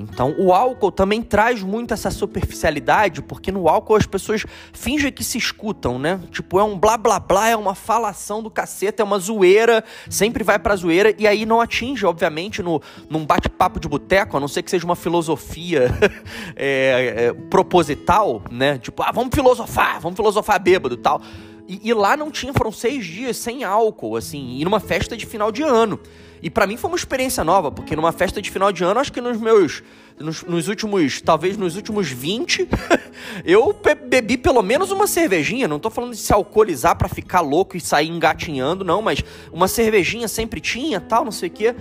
Então, 0.00 0.34
o 0.38 0.52
álcool 0.52 0.90
também 0.90 1.22
traz 1.22 1.62
muito 1.62 1.94
essa 1.94 2.10
superficialidade, 2.10 3.22
porque 3.22 3.52
no 3.52 3.68
álcool 3.68 3.96
as 3.96 4.06
pessoas 4.06 4.44
fingem 4.72 5.12
que 5.12 5.22
se 5.22 5.38
escutam, 5.38 5.98
né? 5.98 6.20
Tipo, 6.30 6.58
é 6.58 6.64
um 6.64 6.78
blá 6.78 6.96
blá 6.96 7.18
blá, 7.18 7.48
é 7.48 7.56
uma 7.56 7.74
falação 7.74 8.42
do 8.42 8.50
caceta, 8.50 9.02
é 9.02 9.04
uma 9.04 9.18
zoeira, 9.18 9.84
sempre 10.08 10.42
vai 10.42 10.58
pra 10.58 10.74
zoeira, 10.76 11.14
e 11.18 11.26
aí 11.26 11.44
não 11.44 11.60
atinge, 11.60 12.06
obviamente, 12.06 12.62
no, 12.62 12.80
num 13.08 13.24
bate-papo 13.24 13.78
de 13.78 13.88
boteco, 13.88 14.36
a 14.36 14.40
não 14.40 14.48
ser 14.48 14.62
que 14.62 14.70
seja 14.70 14.84
uma 14.84 14.96
filosofia 14.96 15.90
é, 16.56 17.26
é, 17.26 17.32
proposital, 17.48 18.42
né? 18.50 18.78
Tipo, 18.78 19.02
ah, 19.02 19.12
vamos 19.12 19.34
filosofar, 19.34 20.00
vamos 20.00 20.16
filosofar 20.16 20.60
bêbado 20.60 20.96
tal. 20.96 21.20
E, 21.68 21.88
e 21.88 21.94
lá 21.94 22.16
não 22.16 22.30
tinha, 22.30 22.52
foram 22.52 22.72
seis 22.72 23.06
dias 23.06 23.36
sem 23.36 23.62
álcool, 23.62 24.16
assim, 24.16 24.58
e 24.58 24.64
numa 24.64 24.80
festa 24.80 25.16
de 25.16 25.24
final 25.24 25.52
de 25.52 25.62
ano. 25.62 26.00
E 26.42 26.48
para 26.48 26.66
mim 26.66 26.76
foi 26.76 26.90
uma 26.90 26.96
experiência 26.96 27.44
nova, 27.44 27.70
porque 27.70 27.94
numa 27.94 28.12
festa 28.12 28.40
de 28.40 28.50
final 28.50 28.72
de 28.72 28.82
ano, 28.82 28.98
acho 28.98 29.12
que 29.12 29.20
nos 29.20 29.38
meus. 29.38 29.82
Nos, 30.18 30.42
nos 30.42 30.68
últimos. 30.68 31.20
Talvez 31.20 31.56
nos 31.56 31.76
últimos 31.76 32.08
20, 32.08 32.68
eu 33.44 33.78
bebi 34.08 34.36
pelo 34.36 34.62
menos 34.62 34.90
uma 34.90 35.06
cervejinha. 35.06 35.68
Não 35.68 35.78
tô 35.78 35.90
falando 35.90 36.12
de 36.12 36.18
se 36.18 36.32
alcoolizar 36.32 36.96
para 36.96 37.08
ficar 37.08 37.40
louco 37.40 37.76
e 37.76 37.80
sair 37.80 38.08
engatinhando, 38.08 38.84
não, 38.84 39.02
mas 39.02 39.22
uma 39.52 39.68
cervejinha 39.68 40.28
sempre 40.28 40.60
tinha, 40.60 41.00
tal, 41.00 41.24
não 41.24 41.32
sei 41.32 41.48
o 41.48 41.52
quê. 41.52 41.74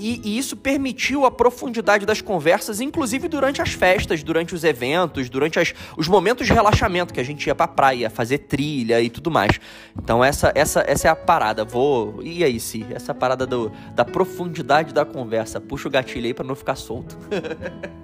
E, 0.00 0.20
e, 0.24 0.38
isso 0.38 0.56
permitiu 0.56 1.26
a 1.26 1.30
profundidade 1.30 2.06
das 2.06 2.22
conversas, 2.22 2.80
inclusive 2.80 3.28
durante 3.28 3.60
as 3.60 3.72
festas, 3.72 4.22
durante 4.22 4.54
os 4.54 4.64
eventos, 4.64 5.28
durante 5.28 5.60
as, 5.60 5.74
os 5.96 6.08
momentos 6.08 6.46
de 6.46 6.52
relaxamento 6.54 7.12
que 7.12 7.20
a 7.20 7.24
gente 7.24 7.46
ia 7.46 7.54
pra 7.54 7.68
praia, 7.68 8.08
fazer 8.08 8.38
trilha 8.38 9.00
e 9.00 9.10
tudo 9.10 9.30
mais. 9.30 9.60
Então 9.96 10.24
essa 10.24 10.50
essa, 10.54 10.84
essa 10.86 11.08
é 11.08 11.10
a 11.10 11.16
parada. 11.16 11.64
Vou. 11.64 12.20
E 12.22 12.42
aí, 12.42 12.58
Si? 12.58 12.86
Essa 12.90 13.14
parada 13.14 13.46
do, 13.46 13.70
da 13.94 14.04
profundidade 14.04 14.94
da 14.94 15.04
conversa. 15.04 15.60
Puxa 15.60 15.88
o 15.88 15.90
gatilho 15.90 16.26
aí 16.26 16.34
pra 16.34 16.44
não 16.44 16.54
ficar 16.54 16.76
solto. 16.76 17.16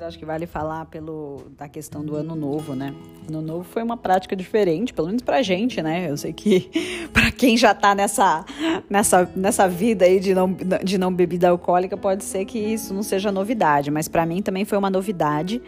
mas 0.00 0.08
acho 0.08 0.18
que 0.18 0.24
vale 0.24 0.46
falar 0.46 0.86
pelo 0.86 1.42
da 1.58 1.68
questão 1.68 2.02
do 2.02 2.16
ano 2.16 2.34
novo, 2.34 2.74
né? 2.74 2.94
Ano 3.28 3.42
novo 3.42 3.64
foi 3.64 3.82
uma 3.82 3.98
prática 3.98 4.34
diferente, 4.34 4.94
pelo 4.94 5.08
menos 5.08 5.22
pra 5.22 5.42
gente, 5.42 5.82
né? 5.82 6.10
Eu 6.10 6.16
sei 6.16 6.32
que 6.32 6.70
para 7.12 7.30
quem 7.30 7.56
já 7.56 7.74
tá 7.74 7.94
nessa, 7.94 8.44
nessa, 8.88 9.30
nessa 9.36 9.68
vida 9.68 10.06
aí 10.06 10.18
de 10.18 10.34
não, 10.34 10.56
de 10.82 10.96
não 10.96 11.12
bebida 11.12 11.50
alcoólica, 11.50 11.96
pode 11.96 12.24
ser 12.24 12.46
que 12.46 12.58
isso 12.58 12.94
não 12.94 13.02
seja 13.02 13.30
novidade, 13.30 13.90
mas 13.90 14.08
para 14.08 14.24
mim 14.24 14.40
também 14.40 14.64
foi 14.64 14.78
uma 14.78 14.90
novidade. 14.90 15.60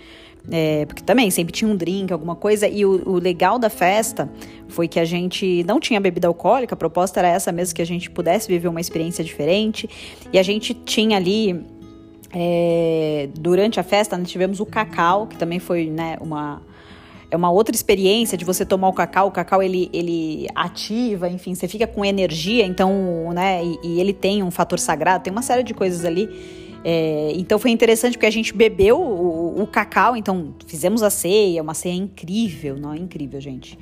É, 0.51 0.87
porque 0.87 1.05
também 1.05 1.31
sempre 1.31 1.53
tinha 1.53 1.71
um 1.71 1.77
drink, 1.77 2.13
alguma 2.13 2.35
coisa, 2.35 2.67
e 2.67 2.85
o, 2.85 3.09
o, 3.09 3.19
legal 3.19 3.61
da 3.61 3.71
festa 3.71 4.29
foi 4.67 4.89
que 4.89 4.99
a 4.99 5.05
gente 5.05 5.63
não 5.63 5.79
tinha 5.79 6.01
bebida 6.01 6.27
alcoólica, 6.27 6.75
a 6.75 6.77
proposta 6.77 7.21
era 7.21 7.29
essa 7.29 7.53
mesmo, 7.53 7.77
que 7.77 7.83
a 7.83 7.87
gente 7.87 8.11
pudesse 8.11 8.49
viver 8.49 8.67
uma 8.67 8.81
experiência 8.81 9.23
diferente, 9.23 9.89
e 10.33 10.39
a 10.41 10.43
gente 10.43 10.75
tinha 10.75 11.17
ali 11.17 11.65
é, 12.33 13.29
durante 13.35 13.79
a 13.79 13.83
festa, 13.83 14.17
nós 14.17 14.31
tivemos 14.31 14.59
o 14.59 14.67
cacau, 14.67 15.27
que 15.27 15.37
também 15.37 15.59
foi 15.59 15.87
né, 15.87 16.17
uma, 16.21 16.63
é 17.31 17.37
uma 17.37 17.51
outra 17.51 17.75
experiência 17.75 18.39
de 18.39 18.45
você 18.45 18.65
tomar 18.65 18.89
o 18.89 18.93
cacau. 18.93 19.29
O 19.29 19.31
cacau 19.31 19.63
ele, 19.63 19.91
ele 19.93 20.47
ativa, 20.55 21.29
enfim, 21.29 21.55
você 21.55 21.69
fica 21.69 21.87
com 21.87 22.05
energia, 22.05 22.65
então, 22.65 23.31
né? 23.35 23.63
E, 23.65 23.79
e 23.83 24.01
ele 24.01 24.13
tem 24.13 24.43
um 24.43 24.51
fator 24.51 24.79
sagrado, 24.79 25.25
tem 25.25 25.33
uma 25.33 25.43
série 25.43 25.63
de 25.63 25.75
coisas 25.75 26.05
ali. 26.05 26.29
É, 26.85 27.33
então 27.37 27.59
foi 27.59 27.71
interessante 27.71 28.15
porque 28.15 28.27
a 28.27 28.31
gente 28.31 28.53
bebeu 28.53 29.01
o, 29.01 29.63
o, 29.63 29.67
cacau, 29.67 30.17
então 30.17 30.53
fizemos 30.67 31.03
a 31.03 31.11
ceia, 31.11 31.63
uma 31.63 31.75
ceia 31.75 31.95
incrível, 31.95 32.77
não 32.77 32.95
incrível, 32.95 33.41
gente. 33.41 33.79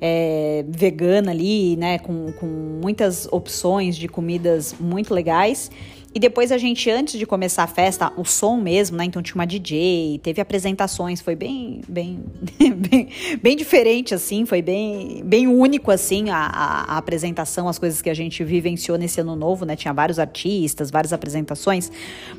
É, 0.00 0.64
vegana 0.68 1.30
ali, 1.30 1.76
né, 1.76 1.98
com, 1.98 2.32
com 2.32 2.46
muitas 2.46 3.26
opções 3.32 3.96
de 3.96 4.08
comidas 4.08 4.74
muito 4.78 5.14
legais. 5.14 5.70
E 6.14 6.20
depois 6.20 6.52
a 6.52 6.58
gente, 6.58 6.88
antes 6.88 7.18
de 7.18 7.26
começar 7.26 7.64
a 7.64 7.66
festa, 7.66 8.12
o 8.16 8.24
som 8.24 8.56
mesmo, 8.56 8.96
né? 8.96 9.04
Então 9.04 9.20
tinha 9.20 9.34
uma 9.34 9.44
DJ, 9.44 10.20
teve 10.22 10.40
apresentações, 10.40 11.20
foi 11.20 11.34
bem, 11.34 11.80
bem, 11.88 12.22
bem, 12.88 13.08
bem 13.42 13.56
diferente, 13.56 14.14
assim, 14.14 14.46
foi 14.46 14.62
bem, 14.62 15.24
bem 15.24 15.48
único, 15.48 15.90
assim, 15.90 16.30
a, 16.30 16.36
a, 16.36 16.96
apresentação, 16.98 17.68
as 17.68 17.80
coisas 17.80 18.00
que 18.00 18.08
a 18.08 18.14
gente 18.14 18.44
vivenciou 18.44 18.96
nesse 18.96 19.20
ano 19.20 19.34
novo, 19.34 19.64
né? 19.64 19.74
Tinha 19.74 19.92
vários 19.92 20.20
artistas, 20.20 20.88
várias 20.88 21.12
apresentações. 21.12 21.90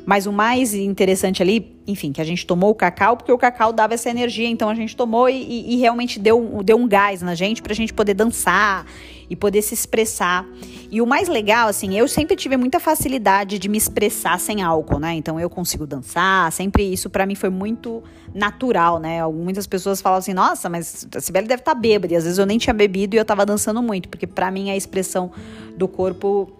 Mas 0.06 0.26
o 0.26 0.32
mais 0.32 0.72
interessante 0.72 1.42
ali, 1.42 1.76
enfim, 1.86 2.12
que 2.12 2.20
a 2.22 2.24
gente 2.24 2.46
tomou 2.46 2.70
o 2.70 2.74
cacau, 2.74 3.14
porque 3.14 3.30
o 3.30 3.36
cacau 3.36 3.74
dava 3.74 3.92
essa 3.92 4.08
energia, 4.08 4.48
então 4.48 4.70
a 4.70 4.74
gente 4.74 4.96
tomou 4.96 5.28
e, 5.28 5.34
e, 5.34 5.74
e 5.74 5.76
realmente 5.76 6.18
deu, 6.18 6.62
deu 6.64 6.78
um 6.78 6.88
gás 6.88 7.20
na 7.20 7.34
gente 7.34 7.60
pra 7.60 7.74
gente 7.74 7.92
poder 7.92 8.14
dançar 8.14 8.86
e 9.28 9.36
poder 9.36 9.62
se 9.62 9.74
expressar. 9.74 10.46
E 10.90 11.00
o 11.02 11.06
mais 11.06 11.28
legal, 11.28 11.68
assim, 11.68 11.98
eu 11.98 12.06
sempre 12.06 12.36
tive 12.36 12.56
muita 12.56 12.78
facilidade 12.78 13.58
de 13.58 13.68
me 13.68 13.76
expressar 13.76 14.38
sem 14.38 14.62
álcool, 14.62 14.98
né? 14.98 15.14
Então 15.14 15.38
eu 15.40 15.50
consigo 15.50 15.86
dançar, 15.86 16.50
sempre 16.52 16.84
isso 16.84 17.10
para 17.10 17.26
mim 17.26 17.34
foi 17.34 17.50
muito 17.50 18.02
natural, 18.34 18.98
né? 18.98 19.26
Muitas 19.26 19.66
pessoas 19.66 20.00
falam 20.00 20.18
assim: 20.18 20.32
"Nossa, 20.32 20.68
mas 20.68 21.06
a 21.14 21.20
Sibeli 21.20 21.48
deve 21.48 21.62
estar 21.62 21.74
tá 21.74 21.80
bêbada". 21.80 22.12
E 22.12 22.16
às 22.16 22.24
vezes 22.24 22.38
eu 22.38 22.46
nem 22.46 22.58
tinha 22.58 22.74
bebido 22.74 23.16
e 23.16 23.18
eu 23.18 23.24
tava 23.24 23.44
dançando 23.44 23.82
muito, 23.82 24.08
porque 24.08 24.26
para 24.26 24.50
mim 24.50 24.70
a 24.70 24.76
expressão 24.76 25.30
do 25.76 25.88
corpo 25.88 26.52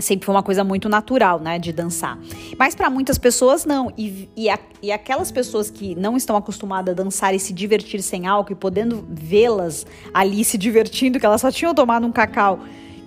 sempre 0.00 0.24
foi 0.24 0.34
uma 0.34 0.42
coisa 0.42 0.64
muito 0.64 0.88
natural, 0.88 1.38
né, 1.38 1.58
de 1.58 1.72
dançar. 1.72 2.18
Mas 2.58 2.74
para 2.74 2.88
muitas 2.88 3.18
pessoas 3.18 3.64
não. 3.64 3.92
E, 3.96 4.28
e, 4.36 4.48
a, 4.48 4.58
e, 4.82 4.90
aquelas 4.90 5.30
pessoas 5.30 5.70
que 5.70 5.94
não 5.94 6.16
estão 6.16 6.36
acostumadas 6.36 6.92
a 6.92 7.02
dançar 7.02 7.34
e 7.34 7.38
se 7.38 7.52
divertir 7.52 8.02
sem 8.02 8.26
álcool 8.26 8.52
e 8.52 8.56
podendo 8.56 9.04
vê-las 9.08 9.86
ali 10.14 10.44
se 10.44 10.56
divertindo, 10.56 11.20
que 11.20 11.26
elas 11.26 11.40
só 11.40 11.50
tinham 11.50 11.74
tomado 11.74 12.06
um 12.06 12.12
cacau. 12.12 12.60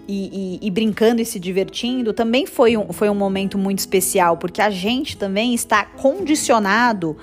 E, 0.08 0.60
e, 0.62 0.68
e, 0.68 0.70
brincando 0.70 1.20
e 1.20 1.26
se 1.26 1.40
divertindo, 1.40 2.14
também 2.14 2.46
foi 2.46 2.78
um, 2.78 2.94
foi 2.94 3.10
um 3.10 3.16
momento 3.16 3.58
muito 3.58 3.80
especial, 3.80 4.38
porque 4.38 4.62
a 4.62 4.70
gente 4.70 5.18
também 5.18 5.56
está 5.56 5.84
condicionado 5.84 7.18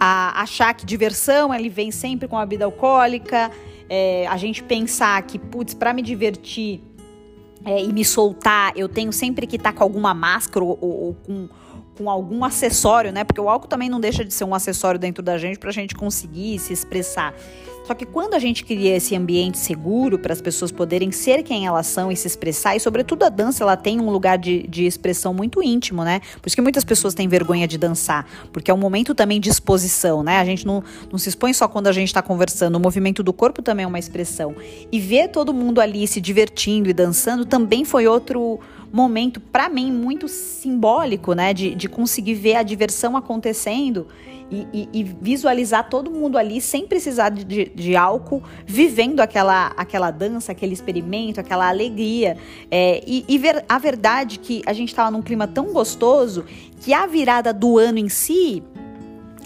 a 0.00 0.42
achar 0.42 0.74
que 0.74 0.84
diversão 0.84 1.54
ele 1.54 1.68
vem 1.68 1.92
sempre 1.92 2.26
com 2.26 2.36
a 2.36 2.44
bebida 2.44 2.64
alcoólica, 2.64 3.52
é, 3.88 4.26
a 4.26 4.36
gente 4.36 4.60
pensar 4.60 5.22
que, 5.22 5.38
putz, 5.38 5.72
para 5.72 5.92
me 5.92 6.02
divertir 6.02 6.82
é, 7.66 7.82
e 7.82 7.92
me 7.92 8.04
soltar, 8.04 8.72
eu 8.76 8.88
tenho 8.88 9.12
sempre 9.12 9.44
que 9.44 9.56
estar 9.56 9.72
tá 9.72 9.78
com 9.78 9.82
alguma 9.82 10.14
máscara 10.14 10.64
ou, 10.64 10.78
ou, 10.80 10.90
ou 11.06 11.14
com, 11.14 11.48
com 11.98 12.08
algum 12.08 12.44
acessório, 12.44 13.12
né? 13.12 13.24
Porque 13.24 13.40
o 13.40 13.48
álcool 13.48 13.66
também 13.66 13.88
não 13.88 13.98
deixa 13.98 14.24
de 14.24 14.32
ser 14.32 14.44
um 14.44 14.54
acessório 14.54 15.00
dentro 15.00 15.20
da 15.20 15.36
gente 15.36 15.58
para 15.58 15.70
a 15.70 15.72
gente 15.72 15.92
conseguir 15.92 16.60
se 16.60 16.72
expressar. 16.72 17.34
Só 17.86 17.94
que 17.94 18.04
quando 18.04 18.34
a 18.34 18.40
gente 18.40 18.64
cria 18.64 18.96
esse 18.96 19.14
ambiente 19.14 19.58
seguro 19.58 20.18
para 20.18 20.32
as 20.32 20.40
pessoas 20.40 20.72
poderem 20.72 21.12
ser 21.12 21.44
quem 21.44 21.66
elas 21.66 21.86
são 21.86 22.10
e 22.10 22.16
se 22.16 22.26
expressar, 22.26 22.74
e 22.74 22.80
sobretudo 22.80 23.22
a 23.22 23.28
dança, 23.28 23.62
ela 23.62 23.76
tem 23.76 24.00
um 24.00 24.10
lugar 24.10 24.38
de, 24.38 24.66
de 24.66 24.84
expressão 24.84 25.32
muito 25.32 25.62
íntimo, 25.62 26.02
né? 26.02 26.20
Por 26.42 26.48
isso 26.48 26.56
que 26.56 26.62
muitas 26.62 26.82
pessoas 26.82 27.14
têm 27.14 27.28
vergonha 27.28 27.68
de 27.68 27.78
dançar, 27.78 28.26
porque 28.52 28.72
é 28.72 28.74
um 28.74 28.76
momento 28.76 29.14
também 29.14 29.40
de 29.40 29.48
exposição, 29.48 30.24
né? 30.24 30.38
A 30.40 30.44
gente 30.44 30.66
não, 30.66 30.82
não 31.12 31.16
se 31.16 31.28
expõe 31.28 31.52
só 31.52 31.68
quando 31.68 31.86
a 31.86 31.92
gente 31.92 32.08
está 32.08 32.20
conversando, 32.20 32.74
o 32.74 32.80
movimento 32.80 33.22
do 33.22 33.32
corpo 33.32 33.62
também 33.62 33.84
é 33.84 33.86
uma 33.86 34.00
expressão. 34.00 34.56
E 34.90 34.98
ver 34.98 35.28
todo 35.28 35.54
mundo 35.54 35.80
ali 35.80 36.08
se 36.08 36.20
divertindo 36.20 36.90
e 36.90 36.92
dançando 36.92 37.44
também 37.44 37.84
foi 37.84 38.08
outro 38.08 38.58
momento, 38.92 39.38
para 39.38 39.68
mim, 39.68 39.92
muito 39.92 40.26
simbólico, 40.26 41.34
né? 41.34 41.54
De, 41.54 41.72
de 41.72 41.88
conseguir 41.88 42.34
ver 42.34 42.56
a 42.56 42.64
diversão 42.64 43.16
acontecendo 43.16 44.08
e, 44.50 44.66
e, 44.72 44.88
e 44.92 45.02
visualizar 45.02 45.88
todo 45.88 46.10
mundo 46.10 46.38
ali 46.38 46.60
sem 46.60 46.86
precisar 46.86 47.30
de, 47.30 47.66
de, 47.74 47.96
álcool, 47.96 48.42
vivendo 48.64 49.20
aquela, 49.20 49.72
aquela 49.76 50.10
dança, 50.10 50.52
aquele 50.52 50.72
experimento, 50.72 51.40
aquela 51.40 51.68
alegria. 51.68 52.36
É, 52.70 53.02
e, 53.06 53.24
e 53.28 53.38
ver 53.38 53.64
a 53.68 53.78
verdade 53.78 54.38
que 54.38 54.62
a 54.66 54.72
gente 54.72 54.88
estava 54.88 55.10
num 55.10 55.22
clima 55.22 55.46
tão 55.46 55.72
gostoso 55.72 56.44
que 56.80 56.92
a 56.94 57.06
virada 57.06 57.52
do 57.52 57.78
ano 57.78 57.98
em 57.98 58.08
si 58.08 58.62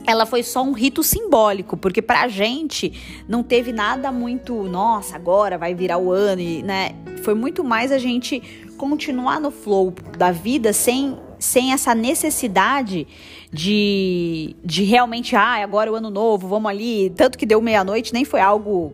ela 0.07 0.27
foi 0.27 0.43
só 0.43 0.63
um 0.63 0.73
rito 0.73 1.03
simbólico, 1.03 1.77
porque 1.77 2.03
pra 2.03 2.27
gente 2.27 3.23
não 3.29 3.43
teve 3.43 3.73
nada 3.73 4.11
muito, 4.11 4.55
nossa, 4.65 5.15
agora 5.15 5.59
vai 5.59 5.75
virar 5.75 5.99
o 5.99 6.11
ano, 6.11 6.41
e, 6.41 6.63
né? 6.63 6.93
Foi 7.23 7.35
muito 7.35 7.63
mais 7.63 7.93
a 7.93 7.99
gente 7.99 8.43
continuar 8.77 9.39
no 9.39 9.51
flow 9.51 9.93
da 10.17 10.33
vida 10.33 10.73
sem, 10.73 11.19
sem 11.39 11.73
essa 11.73 11.95
necessidade 11.95 13.07
de, 13.53 14.55
de 14.65 14.85
realmente, 14.85 15.35
ah, 15.35 15.63
agora 15.63 15.91
é 15.91 15.93
o 15.93 15.97
ano 15.97 16.11
novo, 16.11 16.47
vamos 16.47 16.71
ali. 16.71 17.11
Tanto 17.11 17.37
que 17.37 17.45
deu 17.45 17.61
meia-noite, 17.61 18.13
nem 18.13 18.25
foi 18.25 18.41
algo. 18.41 18.93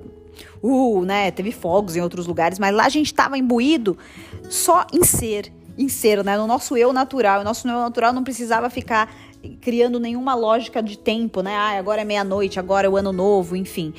Uh, 0.62 1.04
né? 1.04 1.30
Teve 1.30 1.52
fogos 1.52 1.96
em 1.96 2.00
outros 2.00 2.26
lugares, 2.26 2.58
mas 2.58 2.74
lá 2.74 2.86
a 2.86 2.88
gente 2.88 3.06
estava 3.06 3.36
imbuído 3.36 3.96
só 4.48 4.86
em 4.92 5.04
ser, 5.04 5.52
em 5.76 5.88
ser, 5.88 6.24
né? 6.24 6.36
No 6.36 6.46
nosso 6.46 6.76
eu 6.76 6.92
natural. 6.92 7.42
O 7.42 7.44
nosso 7.44 7.68
eu 7.68 7.78
natural 7.78 8.12
não 8.12 8.24
precisava 8.24 8.70
ficar 8.70 9.14
criando 9.60 10.00
nenhuma 10.00 10.34
lógica 10.34 10.82
de 10.82 10.98
tempo, 10.98 11.42
né? 11.42 11.54
Ah, 11.54 11.78
agora 11.78 12.00
é 12.00 12.04
meia-noite, 12.04 12.58
agora 12.58 12.86
é 12.86 12.90
o 12.90 12.96
ano 12.96 13.12
novo, 13.12 13.54
enfim. 13.54 13.92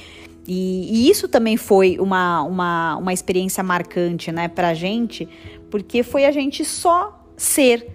E, 0.47 1.05
e, 1.05 1.09
isso 1.09 1.27
também 1.27 1.57
foi 1.57 1.97
uma, 1.99 2.41
uma, 2.41 2.95
uma 2.95 3.13
experiência 3.13 3.61
marcante, 3.61 4.31
né, 4.31 4.47
pra 4.47 4.73
gente, 4.73 5.27
porque 5.69 6.03
foi 6.03 6.23
a 6.23 6.31
gente 6.31 6.63
só 6.63 7.21
ser. 7.35 7.93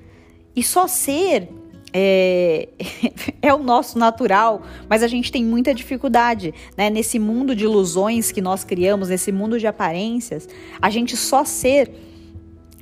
E 0.55 0.63
só 0.63 0.87
ser 0.87 1.49
é, 1.93 2.69
é, 3.43 3.55
o 3.55 3.63
nosso 3.63 3.99
natural, 3.99 4.63
mas 4.89 5.03
a 5.03 5.09
gente 5.09 5.31
tem 5.31 5.45
muita 5.45 5.75
dificuldade, 5.75 6.55
né? 6.77 6.89
Nesse 6.89 7.19
mundo 7.19 7.55
de 7.55 7.65
ilusões 7.65 8.33
que 8.33 8.41
nós 8.41 8.65
criamos, 8.65 9.09
nesse 9.09 9.31
mundo 9.31 9.59
de 9.59 9.67
aparências, 9.67 10.49
a 10.81 10.91
gente 10.91 11.17
só 11.17 11.45
ser 11.45 11.91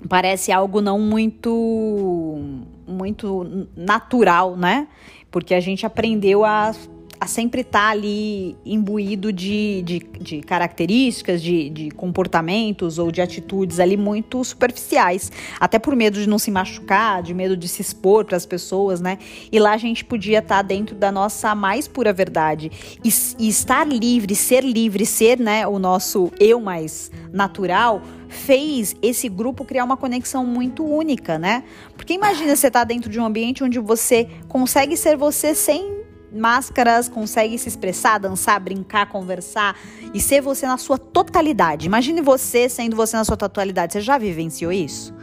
parece 0.08 0.50
algo 0.50 0.80
não 0.80 0.98
muito 0.98 2.38
muito 2.86 3.66
natural, 3.76 4.56
né? 4.56 4.88
Porque 5.30 5.54
a 5.54 5.60
gente 5.60 5.86
aprendeu 5.86 6.44
a 6.44 6.74
a 7.20 7.26
sempre 7.26 7.60
estar 7.60 7.80
tá 7.80 7.90
ali 7.90 8.56
imbuído 8.64 9.30
de, 9.30 9.82
de, 9.82 9.98
de 9.98 10.40
características, 10.40 11.42
de, 11.42 11.68
de, 11.68 11.90
comportamentos 11.90 12.98
ou 12.98 13.12
de 13.12 13.20
atitudes 13.20 13.78
ali 13.78 13.94
muito 13.94 14.42
superficiais, 14.42 15.30
até 15.60 15.78
por 15.78 15.94
medo 15.94 16.18
de 16.18 16.26
não 16.26 16.38
se 16.38 16.50
machucar, 16.50 17.22
de 17.22 17.34
medo 17.34 17.54
de 17.56 17.68
se 17.68 17.82
expor 17.82 18.24
para 18.24 18.38
as 18.38 18.46
pessoas, 18.46 19.02
né? 19.02 19.18
E 19.52 19.58
lá 19.58 19.72
a 19.72 19.76
gente 19.76 20.02
podia 20.02 20.38
estar 20.38 20.56
tá 20.56 20.62
dentro 20.62 20.96
da 20.96 21.12
nossa 21.12 21.54
mais 21.54 21.86
pura 21.86 22.10
verdade 22.10 22.72
e, 23.04 23.10
e 23.38 23.48
estar 23.48 23.86
livre, 23.86 24.34
ser 24.34 24.64
livre, 24.64 25.04
ser, 25.04 25.38
né, 25.38 25.66
o 25.66 25.78
nosso 25.78 26.32
eu 26.40 26.58
mais 26.58 27.10
natural 27.30 28.02
fez 28.28 28.94
esse 29.02 29.28
grupo 29.28 29.64
criar 29.64 29.84
uma 29.84 29.96
conexão 29.96 30.46
muito 30.46 30.84
única, 30.84 31.38
né? 31.38 31.64
Porque 31.96 32.14
imagina 32.14 32.56
você 32.56 32.68
estar 32.68 32.80
tá 32.80 32.84
dentro 32.84 33.10
de 33.10 33.20
um 33.20 33.26
ambiente 33.26 33.62
onde 33.62 33.78
você 33.78 34.28
consegue 34.48 34.96
ser 34.96 35.16
você 35.16 35.54
sem 35.54 35.99
máscaras, 36.32 37.08
consegue 37.08 37.58
se 37.58 37.68
expressar, 37.68 38.18
dançar, 38.18 38.58
brincar, 38.60 39.08
conversar 39.08 39.76
e 40.14 40.20
ser 40.20 40.40
você 40.40 40.66
na 40.66 40.78
sua 40.78 40.98
totalidade. 40.98 41.86
Imagine 41.86 42.20
você 42.20 42.68
sendo 42.68 42.96
você 42.96 43.16
na 43.16 43.24
sua 43.24 43.36
totalidade. 43.36 43.92
Você 43.92 44.00
já 44.00 44.18
vivenciou 44.18 44.72
isso? 44.72 45.14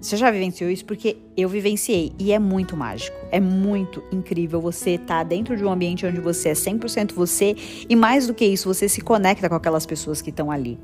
Você 0.00 0.16
já 0.16 0.32
vivenciou 0.32 0.68
isso? 0.68 0.84
Porque 0.84 1.16
eu 1.36 1.48
vivenciei 1.48 2.12
e 2.18 2.32
é 2.32 2.38
muito 2.38 2.76
mágico. 2.76 3.16
É 3.30 3.38
muito 3.38 4.02
incrível 4.10 4.60
você 4.60 4.92
estar 4.92 5.18
tá 5.18 5.22
dentro 5.22 5.56
de 5.56 5.64
um 5.64 5.70
ambiente 5.70 6.04
onde 6.04 6.20
você 6.20 6.48
é 6.48 6.54
100% 6.54 7.12
você 7.12 7.54
e 7.88 7.94
mais 7.94 8.26
do 8.26 8.34
que 8.34 8.44
isso, 8.44 8.72
você 8.72 8.88
se 8.88 9.00
conecta 9.00 9.48
com 9.48 9.54
aquelas 9.54 9.86
pessoas 9.86 10.20
que 10.20 10.30
estão 10.30 10.50
ali. 10.50 10.76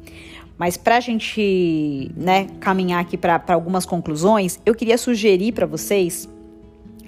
Mas 0.57 0.77
para 0.77 0.97
a 0.97 1.01
gente 1.01 2.13
né, 2.17 2.47
caminhar 2.61 3.01
aqui 3.01 3.17
para 3.17 3.43
algumas 3.49 3.85
conclusões, 3.85 4.61
eu 4.65 4.75
queria 4.75 4.97
sugerir 4.97 5.53
para 5.53 5.67
vocês 5.67 6.29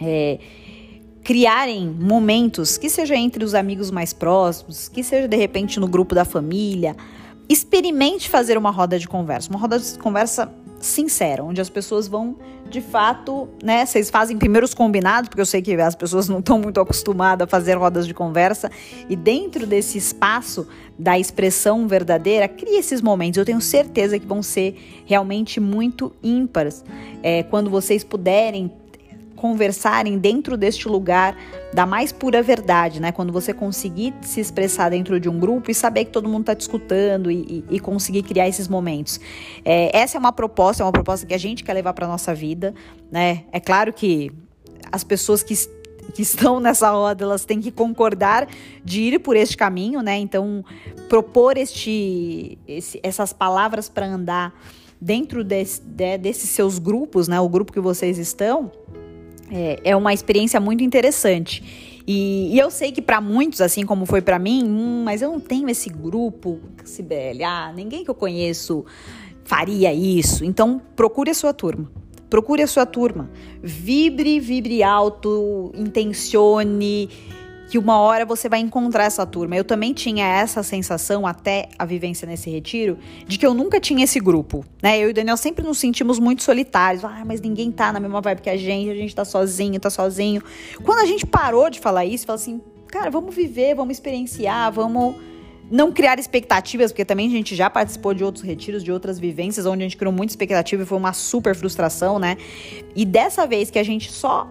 é, 0.00 0.38
criarem 1.22 1.88
momentos, 1.88 2.78
que 2.78 2.88
seja 2.88 3.14
entre 3.14 3.44
os 3.44 3.54
amigos 3.54 3.90
mais 3.90 4.12
próximos, 4.12 4.88
que 4.88 5.02
seja 5.02 5.28
de 5.28 5.37
repente 5.37 5.78
no 5.78 5.87
grupo 5.87 6.14
da 6.14 6.24
família, 6.24 6.96
experimente 7.48 8.28
fazer 8.28 8.56
uma 8.56 8.70
roda 8.70 8.98
de 8.98 9.09
conversa, 9.09 9.50
uma 9.50 9.59
roda 9.59 9.78
de 9.78 9.98
conversa 9.98 10.52
sincera, 10.80 11.44
onde 11.44 11.61
as 11.61 11.68
pessoas 11.68 12.09
vão 12.09 12.37
de 12.70 12.80
fato, 12.80 13.48
né? 13.62 13.85
Vocês 13.85 14.09
fazem 14.09 14.38
primeiro 14.38 14.64
os 14.64 14.72
combinados, 14.72 15.28
porque 15.28 15.40
eu 15.40 15.46
sei 15.46 15.61
que 15.61 15.74
as 15.74 15.94
pessoas 15.94 16.28
não 16.28 16.38
estão 16.38 16.59
muito 16.59 16.80
acostumadas 16.80 17.44
a 17.44 17.50
fazer 17.50 17.74
rodas 17.74 18.06
de 18.06 18.14
conversa, 18.14 18.70
e 19.09 19.16
dentro 19.16 19.66
desse 19.66 19.98
espaço 19.98 20.66
da 20.98 21.18
expressão 21.18 21.88
verdadeira, 21.88 22.46
crie 22.46 22.78
esses 22.78 23.02
momentos. 23.02 23.38
Eu 23.38 23.44
tenho 23.44 23.61
certeza 23.61 24.18
que 24.18 24.26
vão 24.26 24.42
ser 24.42 25.02
realmente 25.04 25.59
muito 25.59 26.12
ímpares 26.22 26.85
é, 27.22 27.42
quando 27.42 27.68
vocês 27.68 28.04
puderem 28.04 28.70
conversarem 29.40 30.18
dentro 30.18 30.55
deste 30.55 30.87
lugar 30.87 31.35
da 31.72 31.87
mais 31.87 32.12
pura 32.12 32.42
verdade, 32.42 33.00
né? 33.00 33.11
Quando 33.11 33.33
você 33.33 33.55
conseguir 33.55 34.12
se 34.20 34.38
expressar 34.38 34.90
dentro 34.90 35.18
de 35.18 35.31
um 35.31 35.40
grupo 35.40 35.70
e 35.70 35.74
saber 35.74 36.05
que 36.05 36.11
todo 36.11 36.29
mundo 36.29 36.42
está 36.42 36.55
te 36.55 36.61
escutando 36.61 37.31
e, 37.31 37.64
e, 37.70 37.76
e, 37.76 37.81
conseguir 37.81 38.22
criar 38.22 38.48
esses 38.48 38.68
momentos. 38.68 39.18
É, 39.64 39.96
essa 39.96 40.18
é 40.18 40.20
uma 40.20 40.33
proposta, 40.33 40.83
é 40.83 40.87
uma 40.87 40.92
proposta 40.92 41.26
que 41.26 41.33
a 41.33 41.38
gente 41.38 41.64
quer 41.64 41.72
levar 41.72 41.94
para 41.94 42.07
nossa 42.07 42.35
vida, 42.35 42.74
né? 43.11 43.44
É 43.50 43.59
claro 43.59 43.94
que 43.94 44.31
as 44.92 45.03
pessoas 45.03 45.42
que 45.42 45.55
que 46.12 46.22
estão 46.22 46.59
nessa 46.59 46.90
roda, 46.90 47.24
elas 47.24 47.44
têm 47.44 47.61
que 47.61 47.70
concordar 47.70 48.48
de 48.85 49.03
ir 49.03 49.20
por 49.20 49.37
este 49.37 49.57
caminho, 49.57 50.03
né? 50.03 50.18
Então, 50.18 50.64
propor 51.09 51.57
este, 51.57 52.59
esse, 52.66 52.98
essas 53.03 53.33
palavras 53.33 53.88
para 53.88 54.07
andar 54.07 54.53
dentro 55.00 55.44
desse, 55.44 55.81
de, 55.81 56.18
desses 56.18 56.50
seus 56.50 56.79
grupos, 56.79 57.29
né? 57.29 57.40
O 57.40 57.48
grupo 57.48 57.72
que 57.72 57.81
vocês 57.81 58.18
estão, 58.18 58.72
é, 59.51 59.81
é 59.85 59.97
uma 59.97 60.13
experiência 60.13 60.61
muito 60.61 60.85
interessante. 60.85 62.03
E, 62.07 62.55
e 62.55 62.59
eu 62.59 62.71
sei 62.71 62.93
que 62.93 63.03
para 63.03 63.21
muitos, 63.21 63.61
assim 63.61 63.85
como 63.85 64.07
foi 64.07 64.21
para 64.23 64.39
mim, 64.39 64.65
hum, 64.65 65.03
mas 65.05 65.23
eu 65.23 65.31
não 65.31 65.41
tenho 65.41 65.69
esse 65.69 65.89
grupo, 65.91 66.59
Sibeli, 66.85 67.45
ah, 67.45 67.73
ninguém 67.75 68.05
que 68.05 68.11
eu 68.11 68.15
conheço 68.15 68.85
faria 69.45 69.93
isso. 69.93 70.45
Então, 70.45 70.81
procure 70.95 71.31
a 71.31 71.35
sua 71.35 71.53
turma. 71.53 71.91
Procure 72.29 72.63
a 72.63 72.67
sua 72.69 72.87
turma. 72.87 73.29
Vibre, 73.61 74.39
vibre 74.39 74.83
alto, 74.85 75.73
intencione 75.75 77.09
que 77.70 77.78
uma 77.78 78.00
hora 78.00 78.26
você 78.26 78.48
vai 78.48 78.59
encontrar 78.59 79.04
essa 79.04 79.24
turma. 79.24 79.54
Eu 79.54 79.62
também 79.62 79.94
tinha 79.94 80.26
essa 80.26 80.61
sensação 80.61 81.24
até 81.24 81.68
a 81.78 81.85
vivência 81.85 82.26
nesse 82.26 82.50
retiro 82.50 82.98
de 83.28 83.38
que 83.38 83.46
eu 83.46 83.54
nunca 83.54 83.78
tinha 83.78 84.02
esse 84.02 84.18
grupo, 84.18 84.64
né? 84.83 84.98
Eu 84.98 85.06
e 85.06 85.11
o 85.12 85.14
Daniel 85.14 85.37
sempre 85.37 85.64
nos 85.64 85.78
sentimos 85.78 86.18
muito 86.18 86.42
solitários. 86.42 87.04
Ah, 87.04 87.22
mas 87.24 87.40
ninguém 87.40 87.70
tá 87.70 87.92
na 87.92 88.00
mesma 88.00 88.20
vibe 88.20 88.42
que 88.42 88.50
a 88.50 88.56
gente, 88.56 88.90
a 88.90 88.94
gente 88.96 89.14
tá 89.14 89.24
sozinho, 89.24 89.78
tá 89.78 89.88
sozinho. 89.88 90.42
Quando 90.83 90.98
a 90.98 91.06
gente 91.06 91.24
parou 91.24 91.70
de 91.70 91.78
falar 91.78 92.04
isso, 92.04 92.26
falou 92.26 92.40
assim, 92.40 92.61
cara, 92.88 93.09
vamos 93.09 93.33
viver, 93.33 93.76
vamos 93.76 93.92
experienciar, 93.92 94.72
vamos 94.72 95.14
não 95.70 95.92
criar 95.92 96.18
expectativas, 96.18 96.90
porque 96.90 97.04
também 97.04 97.28
a 97.28 97.30
gente 97.30 97.54
já 97.54 97.70
participou 97.70 98.12
de 98.12 98.24
outros 98.24 98.44
retiros, 98.44 98.83
de 98.83 98.90
outras 98.90 99.16
vivências, 99.20 99.64
onde 99.64 99.83
a 99.83 99.85
gente 99.85 99.96
criou 99.96 100.12
muita 100.12 100.33
expectativa 100.33 100.83
e 100.83 100.87
foi 100.87 100.98
uma 100.98 101.12
super 101.12 101.54
frustração, 101.54 102.18
né? 102.18 102.37
E 102.96 103.04
dessa 103.04 103.46
vez 103.46 103.70
que 103.70 103.78
a 103.78 103.85
gente 103.85 104.11
só 104.11 104.48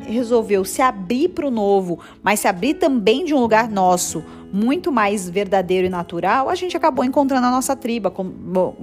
resolveu 0.00 0.64
se 0.64 0.82
abrir 0.82 1.28
para 1.28 1.46
o 1.46 1.50
novo, 1.50 1.98
mas 2.22 2.40
se 2.40 2.48
abrir 2.48 2.74
também 2.74 3.24
de 3.24 3.34
um 3.34 3.40
lugar 3.40 3.68
nosso, 3.68 4.24
muito 4.52 4.92
mais 4.92 5.28
verdadeiro 5.28 5.86
e 5.86 5.90
natural, 5.90 6.50
a 6.50 6.54
gente 6.54 6.76
acabou 6.76 7.04
encontrando 7.04 7.46
a 7.46 7.50
nossa 7.50 7.74
tribo, 7.74 8.12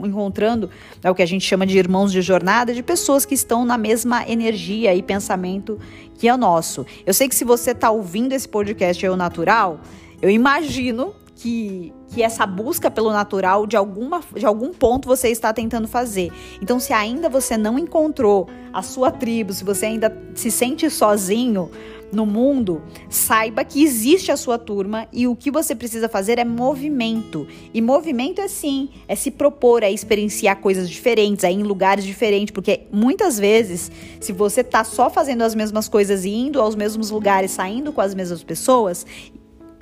encontrando 0.03 0.69
é 1.03 1.11
o 1.11 1.15
que 1.15 1.21
a 1.21 1.27
gente 1.27 1.45
chama 1.45 1.65
de 1.65 1.77
irmãos 1.77 2.11
de 2.11 2.21
jornada, 2.21 2.73
de 2.73 2.81
pessoas 2.81 3.25
que 3.25 3.35
estão 3.35 3.63
na 3.63 3.77
mesma 3.77 4.27
energia 4.27 4.95
e 4.95 5.03
pensamento 5.03 5.77
que 6.17 6.27
é 6.27 6.33
o 6.33 6.37
nosso. 6.37 6.85
Eu 7.05 7.13
sei 7.13 7.29
que 7.29 7.35
se 7.35 7.45
você 7.45 7.71
está 7.71 7.91
ouvindo 7.91 8.33
esse 8.33 8.47
podcast 8.47 9.05
é 9.05 9.11
o 9.11 9.15
natural, 9.15 9.79
eu 10.21 10.29
imagino 10.29 11.13
que, 11.39 11.93
que 12.09 12.21
essa 12.21 12.45
busca 12.45 12.91
pelo 12.91 13.11
natural, 13.13 13.65
de, 13.65 13.77
alguma, 13.77 14.21
de 14.35 14.45
algum 14.45 14.73
ponto, 14.73 15.07
você 15.07 15.29
está 15.29 15.53
tentando 15.53 15.87
fazer. 15.87 16.31
Então, 16.61 16.79
se 16.79 16.91
ainda 16.91 17.29
você 17.29 17.57
não 17.57 17.79
encontrou 17.79 18.49
a 18.73 18.81
sua 18.81 19.09
tribo, 19.09 19.53
se 19.53 19.63
você 19.63 19.85
ainda 19.85 20.15
se 20.35 20.51
sente 20.51 20.89
sozinho 20.89 21.71
no 22.11 22.25
mundo, 22.25 22.81
saiba 23.09 23.63
que 23.63 23.83
existe 23.83 24.31
a 24.31 24.37
sua 24.37 24.57
turma 24.57 25.07
e 25.13 25.27
o 25.27 25.35
que 25.35 25.49
você 25.49 25.75
precisa 25.75 26.09
fazer 26.09 26.39
é 26.39 26.43
movimento. 26.43 27.47
E 27.73 27.81
movimento 27.81 28.41
é 28.41 28.47
sim, 28.47 28.89
é 29.07 29.15
se 29.15 29.31
propor, 29.31 29.81
é 29.81 29.91
experienciar 29.91 30.57
coisas 30.57 30.89
diferentes, 30.89 31.45
é 31.45 31.51
ir 31.51 31.55
em 31.55 31.63
lugares 31.63 32.03
diferentes, 32.03 32.51
porque 32.51 32.81
muitas 32.91 33.39
vezes, 33.39 33.91
se 34.19 34.33
você 34.33 34.61
está 34.61 34.83
só 34.83 35.09
fazendo 35.09 35.43
as 35.43 35.55
mesmas 35.55 35.87
coisas 35.87 36.25
e 36.25 36.31
indo 36.31 36.59
aos 36.59 36.75
mesmos 36.75 37.11
lugares, 37.11 37.51
saindo 37.51 37.93
com 37.93 38.01
as 38.01 38.13
mesmas 38.13 38.43
pessoas, 38.43 39.05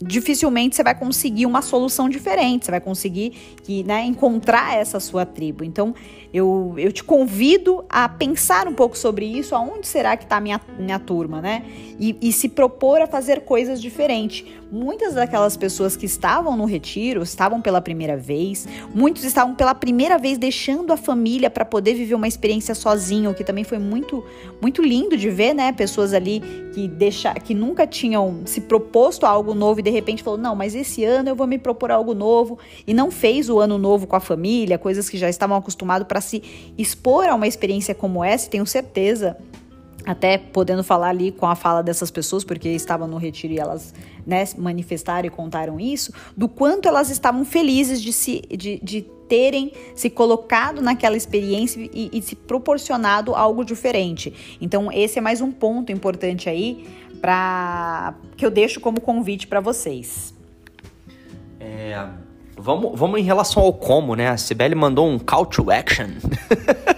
dificilmente 0.01 0.75
você 0.75 0.83
vai 0.83 0.95
conseguir 0.95 1.45
uma 1.45 1.61
solução 1.61 2.07
diferente, 2.07 2.65
você 2.65 2.71
vai 2.71 2.81
conseguir 2.81 3.31
que, 3.63 3.83
né, 3.83 4.05
encontrar 4.05 4.77
essa 4.77 4.99
sua 4.99 5.25
tribo. 5.25 5.63
Então, 5.63 5.93
eu, 6.33 6.75
eu 6.77 6.91
te 6.91 7.03
convido 7.03 7.83
a 7.89 8.07
pensar 8.07 8.67
um 8.67 8.73
pouco 8.73 8.97
sobre 8.97 9.25
isso, 9.25 9.55
aonde 9.55 9.87
será 9.87 10.15
que 10.17 10.23
está 10.23 10.37
a 10.37 10.41
minha, 10.41 10.61
minha 10.77 10.99
turma, 10.99 11.41
né? 11.41 11.63
E, 11.99 12.15
e 12.21 12.31
se 12.31 12.49
propor 12.49 13.01
a 13.01 13.07
fazer 13.07 13.41
coisas 13.41 13.81
diferentes. 13.81 14.45
Muitas 14.69 15.13
daquelas 15.13 15.55
pessoas 15.55 15.95
que 15.95 16.05
estavam 16.05 16.57
no 16.57 16.65
retiro 16.65 17.23
estavam 17.23 17.61
pela 17.61 17.81
primeira 17.81 18.17
vez, 18.17 18.67
muitos 18.93 19.23
estavam 19.23 19.55
pela 19.55 19.73
primeira 19.73 20.17
vez 20.17 20.37
deixando 20.37 20.91
a 20.91 20.97
família 20.97 21.49
para 21.49 21.63
poder 21.63 21.93
viver 21.93 22.13
uma 22.13 22.27
experiência 22.27 22.75
sozinho, 22.75 23.33
que 23.33 23.45
também 23.45 23.63
foi 23.63 23.79
muito, 23.79 24.23
muito 24.61 24.81
lindo 24.81 25.15
de 25.15 25.29
ver, 25.29 25.53
né? 25.53 25.71
Pessoas 25.71 26.13
ali 26.13 26.43
que, 26.73 26.87
deixa, 26.87 27.33
que 27.35 27.53
nunca 27.53 27.87
tinham 27.87 28.41
se 28.45 28.61
proposto 28.61 29.25
a 29.25 29.29
algo 29.29 29.55
novo 29.55 29.79
e 29.79 29.83
de 29.87 29.91
repente 29.91 30.21
falou: 30.21 30.37
não, 30.37 30.55
mas 30.55 30.75
esse 30.75 31.05
ano 31.05 31.29
eu 31.29 31.35
vou 31.35 31.47
me 31.47 31.57
propor 31.57 31.91
algo 31.91 32.13
novo, 32.13 32.59
e 32.85 32.93
não 32.93 33.09
fez 33.09 33.49
o 33.49 33.59
ano 33.59 33.77
novo 33.77 34.05
com 34.05 34.15
a 34.15 34.19
família, 34.19 34.77
coisas 34.77 35.09
que 35.09 35.17
já 35.17 35.29
estavam 35.29 35.55
acostumados 35.55 36.05
para 36.07 36.19
se 36.19 36.43
expor 36.77 37.25
a 37.25 37.35
uma 37.35 37.47
experiência 37.47 37.95
como 37.95 38.23
essa, 38.23 38.49
tenho 38.49 38.65
certeza 38.65 39.37
até 40.05 40.37
podendo 40.37 40.83
falar 40.83 41.09
ali 41.09 41.31
com 41.31 41.45
a 41.45 41.55
fala 41.55 41.81
dessas 41.81 42.09
pessoas, 42.09 42.43
porque 42.43 42.69
estavam 42.69 43.07
no 43.07 43.17
retiro 43.17 43.53
e 43.53 43.59
elas 43.59 43.93
né, 44.25 44.43
manifestaram 44.57 45.27
e 45.27 45.29
contaram 45.29 45.79
isso, 45.79 46.13
do 46.35 46.47
quanto 46.47 46.87
elas 46.87 47.09
estavam 47.09 47.43
felizes 47.43 48.01
de, 48.01 48.13
se, 48.13 48.41
de, 48.49 48.79
de 48.81 49.01
terem 49.27 49.73
se 49.95 50.09
colocado 50.09 50.81
naquela 50.81 51.17
experiência 51.17 51.89
e, 51.93 52.09
e, 52.13 52.21
se 52.21 52.35
proporcionado 52.35 53.35
algo 53.35 53.65
diferente. 53.65 54.33
Então, 54.61 54.89
esse 54.91 55.19
é 55.19 55.21
mais 55.21 55.41
um 55.41 55.51
ponto 55.51 55.91
importante 55.91 56.49
aí 56.49 56.87
para 57.21 58.13
que 58.35 58.45
eu 58.45 58.51
deixo 58.51 58.79
como 58.79 59.01
convite 59.01 59.47
para 59.47 59.59
vocês. 59.59 60.33
É, 61.59 62.07
vamos, 62.55 62.97
vamos 62.97 63.19
em 63.19 63.23
relação 63.23 63.63
ao 63.63 63.73
como, 63.73 64.15
né? 64.15 64.29
A 64.29 64.37
Sibeli 64.37 64.75
mandou 64.75 65.09
um 65.09 65.19
call 65.19 65.45
to 65.45 65.71
action. 65.71 66.07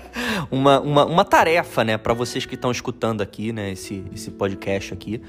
uma, 0.51 0.79
uma, 0.79 1.05
uma 1.05 1.25
tarefa, 1.25 1.83
né, 1.83 1.97
para 1.97 2.13
vocês 2.13 2.45
que 2.45 2.55
estão 2.55 2.71
escutando 2.71 3.21
aqui, 3.21 3.51
né, 3.51 3.71
esse, 3.71 4.03
esse 4.13 4.31
podcast 4.31 4.93
aqui, 4.93 5.21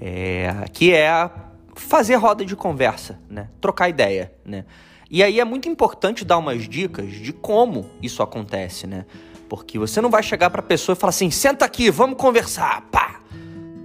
é, 0.00 0.64
que 0.72 0.92
é 0.92 1.30
fazer 1.74 2.16
roda 2.16 2.44
de 2.44 2.54
conversa, 2.54 3.18
né, 3.28 3.48
trocar 3.60 3.88
ideia, 3.88 4.32
né. 4.44 4.64
E 5.10 5.24
aí 5.24 5.40
é 5.40 5.44
muito 5.44 5.68
importante 5.68 6.24
dar 6.24 6.38
umas 6.38 6.68
dicas 6.68 7.10
de 7.10 7.32
como 7.32 7.90
isso 8.00 8.22
acontece, 8.22 8.86
né, 8.86 9.04
porque 9.48 9.78
você 9.78 10.00
não 10.00 10.10
vai 10.10 10.22
chegar 10.22 10.50
para 10.50 10.60
a 10.60 10.64
pessoa 10.64 10.94
e 10.94 10.98
falar 10.98 11.10
assim, 11.10 11.30
senta 11.30 11.64
aqui, 11.64 11.90
vamos 11.90 12.16
conversar, 12.16 12.82
pá, 12.92 13.20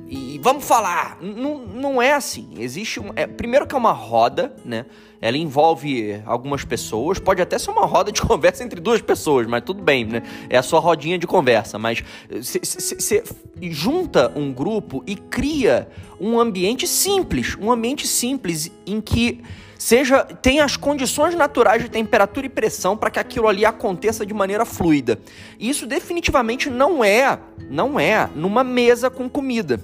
e 0.07 0.39
vamos 0.41 0.65
falar. 0.65 1.17
Não, 1.21 1.59
não 1.59 2.01
é 2.01 2.13
assim. 2.13 2.49
Existe 2.59 2.99
um, 2.99 3.11
é, 3.15 3.25
primeiro 3.25 3.65
que 3.65 3.73
é 3.73 3.77
uma 3.77 3.91
roda, 3.91 4.55
né? 4.63 4.85
ela 5.21 5.37
envolve 5.37 6.21
algumas 6.25 6.63
pessoas, 6.63 7.17
pode 7.17 7.41
até 7.41 7.57
ser 7.57 7.71
uma 7.71 7.85
roda 7.85 8.11
de 8.11 8.21
conversa 8.23 8.63
entre 8.63 8.79
duas 8.79 9.01
pessoas, 9.01 9.47
mas 9.47 9.63
tudo 9.63 9.81
bem, 9.81 10.05
né? 10.05 10.21
É 10.49 10.57
a 10.57 10.61
sua 10.61 10.79
rodinha 10.79 11.17
de 11.17 11.25
conversa, 11.25 11.79
mas 11.79 12.03
você 12.29 13.23
junta 13.59 14.31
um 14.35 14.53
grupo 14.53 15.03
e 15.07 15.15
cria 15.15 15.87
um 16.19 16.39
ambiente 16.39 16.87
simples, 16.87 17.57
um 17.59 17.71
ambiente 17.71 18.07
simples 18.07 18.71
em 18.85 19.01
que 19.01 19.41
seja 19.85 20.23
tem 20.23 20.61
as 20.61 20.75
condições 20.75 21.35
naturais 21.35 21.83
de 21.83 21.89
temperatura 21.89 22.47
e 22.47 22.49
pressão 22.49 22.97
para 22.97 23.11
que 23.11 23.19
aquilo 23.19 23.47
ali 23.47 23.63
aconteça 23.63 24.25
de 24.25 24.33
maneira 24.33 24.65
fluida. 24.65 25.19
Isso 25.59 25.85
definitivamente 25.85 26.71
não 26.71 27.03
é, 27.03 27.37
não 27.69 27.99
é 27.99 28.27
numa 28.33 28.63
mesa 28.63 29.11
com 29.11 29.29
comida. 29.29 29.79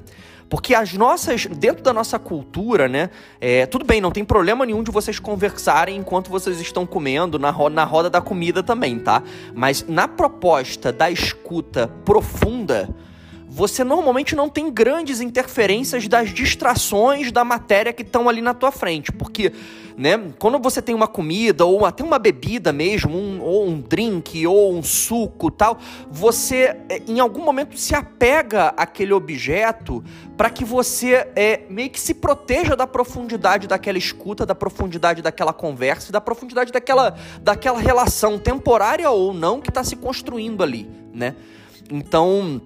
Porque 0.49 0.73
as 0.73 0.93
nossas, 0.93 1.45
dentro 1.45 1.83
da 1.83 1.93
nossa 1.93 2.17
cultura, 2.17 2.87
né? 2.87 3.11
É, 3.39 3.67
tudo 3.67 3.85
bem, 3.85 4.01
não 4.01 4.09
tem 4.09 4.25
problema 4.25 4.65
nenhum 4.65 4.81
de 4.81 4.89
vocês 4.89 5.19
conversarem 5.19 5.97
enquanto 5.97 6.31
vocês 6.31 6.59
estão 6.59 6.83
comendo, 6.83 7.37
na, 7.37 7.51
ro 7.51 7.69
na 7.69 7.83
roda 7.83 8.09
da 8.09 8.19
comida 8.19 8.63
também, 8.63 8.97
tá? 8.97 9.21
Mas 9.53 9.85
na 9.87 10.07
proposta 10.07 10.91
da 10.91 11.11
escuta 11.11 11.87
profunda, 12.03 12.89
você 13.53 13.83
normalmente 13.83 14.33
não 14.33 14.47
tem 14.47 14.71
grandes 14.71 15.19
interferências 15.19 16.07
das 16.07 16.33
distrações 16.33 17.33
da 17.33 17.43
matéria 17.43 17.91
que 17.91 18.01
estão 18.01 18.29
ali 18.29 18.41
na 18.41 18.53
tua 18.53 18.71
frente, 18.71 19.11
porque 19.11 19.51
né, 19.97 20.31
quando 20.39 20.57
você 20.57 20.81
tem 20.81 20.95
uma 20.95 21.07
comida 21.07 21.65
ou 21.65 21.85
até 21.85 22.01
uma 22.01 22.17
bebida 22.17 22.71
mesmo, 22.71 23.13
um, 23.13 23.41
ou 23.41 23.67
um 23.67 23.81
drink 23.81 24.47
ou 24.47 24.73
um 24.73 24.81
suco 24.81 25.51
tal, 25.51 25.77
você 26.09 26.77
é, 26.87 27.01
em 27.05 27.19
algum 27.19 27.43
momento 27.43 27.77
se 27.77 27.93
apega 27.93 28.67
àquele 28.77 29.11
objeto 29.11 30.01
para 30.37 30.49
que 30.49 30.63
você 30.63 31.27
é, 31.35 31.63
meio 31.69 31.89
que 31.89 31.99
se 31.99 32.13
proteja 32.13 32.73
da 32.73 32.87
profundidade 32.87 33.67
daquela 33.67 33.97
escuta, 33.97 34.45
da 34.45 34.55
profundidade 34.55 35.21
daquela 35.21 35.51
conversa, 35.51 36.09
da 36.09 36.21
profundidade 36.21 36.71
daquela, 36.71 37.17
daquela 37.41 37.79
relação 37.79 38.39
temporária 38.39 39.11
ou 39.11 39.33
não 39.33 39.59
que 39.59 39.67
está 39.67 39.83
se 39.83 39.97
construindo 39.97 40.63
ali, 40.63 40.89
né? 41.13 41.35
Então 41.91 42.61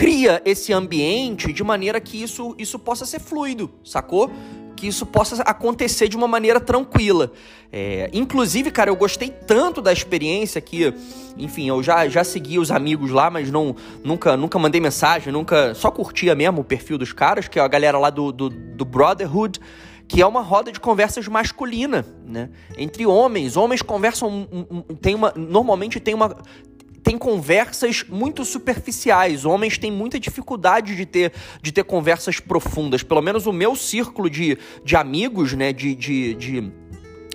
cria 0.00 0.40
esse 0.46 0.72
ambiente 0.72 1.52
de 1.52 1.62
maneira 1.62 2.00
que 2.00 2.22
isso, 2.22 2.54
isso 2.56 2.78
possa 2.78 3.04
ser 3.04 3.20
fluido, 3.20 3.70
sacou? 3.84 4.30
Que 4.74 4.86
isso 4.86 5.04
possa 5.04 5.42
acontecer 5.42 6.08
de 6.08 6.16
uma 6.16 6.26
maneira 6.26 6.58
tranquila. 6.58 7.30
É, 7.70 8.08
inclusive, 8.10 8.70
cara, 8.70 8.88
eu 8.88 8.96
gostei 8.96 9.28
tanto 9.28 9.82
da 9.82 9.92
experiência 9.92 10.58
que, 10.58 10.94
enfim, 11.36 11.68
eu 11.68 11.82
já, 11.82 12.08
já 12.08 12.24
segui 12.24 12.58
os 12.58 12.70
amigos 12.70 13.10
lá, 13.10 13.28
mas 13.28 13.50
não 13.50 13.76
nunca, 14.02 14.38
nunca 14.38 14.58
mandei 14.58 14.80
mensagem, 14.80 15.30
nunca. 15.30 15.74
Só 15.74 15.90
curtia 15.90 16.34
mesmo 16.34 16.62
o 16.62 16.64
perfil 16.64 16.96
dos 16.96 17.12
caras, 17.12 17.46
que 17.46 17.58
é 17.58 17.62
a 17.62 17.68
galera 17.68 17.98
lá 17.98 18.08
do, 18.08 18.32
do, 18.32 18.48
do 18.48 18.84
Brotherhood 18.86 19.60
que 20.08 20.20
é 20.20 20.26
uma 20.26 20.40
roda 20.40 20.72
de 20.72 20.80
conversas 20.80 21.28
masculina, 21.28 22.04
né? 22.26 22.50
Entre 22.76 23.06
homens, 23.06 23.56
homens 23.56 23.80
conversam, 23.80 24.44
tem 25.00 25.14
uma, 25.14 25.32
normalmente 25.36 26.00
tem 26.00 26.14
uma 26.14 26.36
tem 27.02 27.16
conversas 27.18 28.04
muito 28.08 28.44
superficiais. 28.44 29.44
Homens 29.44 29.78
têm 29.78 29.90
muita 29.90 30.18
dificuldade 30.18 30.94
de 30.94 31.06
ter, 31.06 31.32
de 31.62 31.72
ter 31.72 31.84
conversas 31.84 32.40
profundas. 32.40 33.02
Pelo 33.02 33.22
menos 33.22 33.46
o 33.46 33.52
meu 33.52 33.74
círculo 33.74 34.28
de, 34.28 34.58
de 34.84 34.96
amigos, 34.96 35.52
né? 35.54 35.72
De, 35.72 35.94
de, 35.94 36.34
de, 36.34 36.72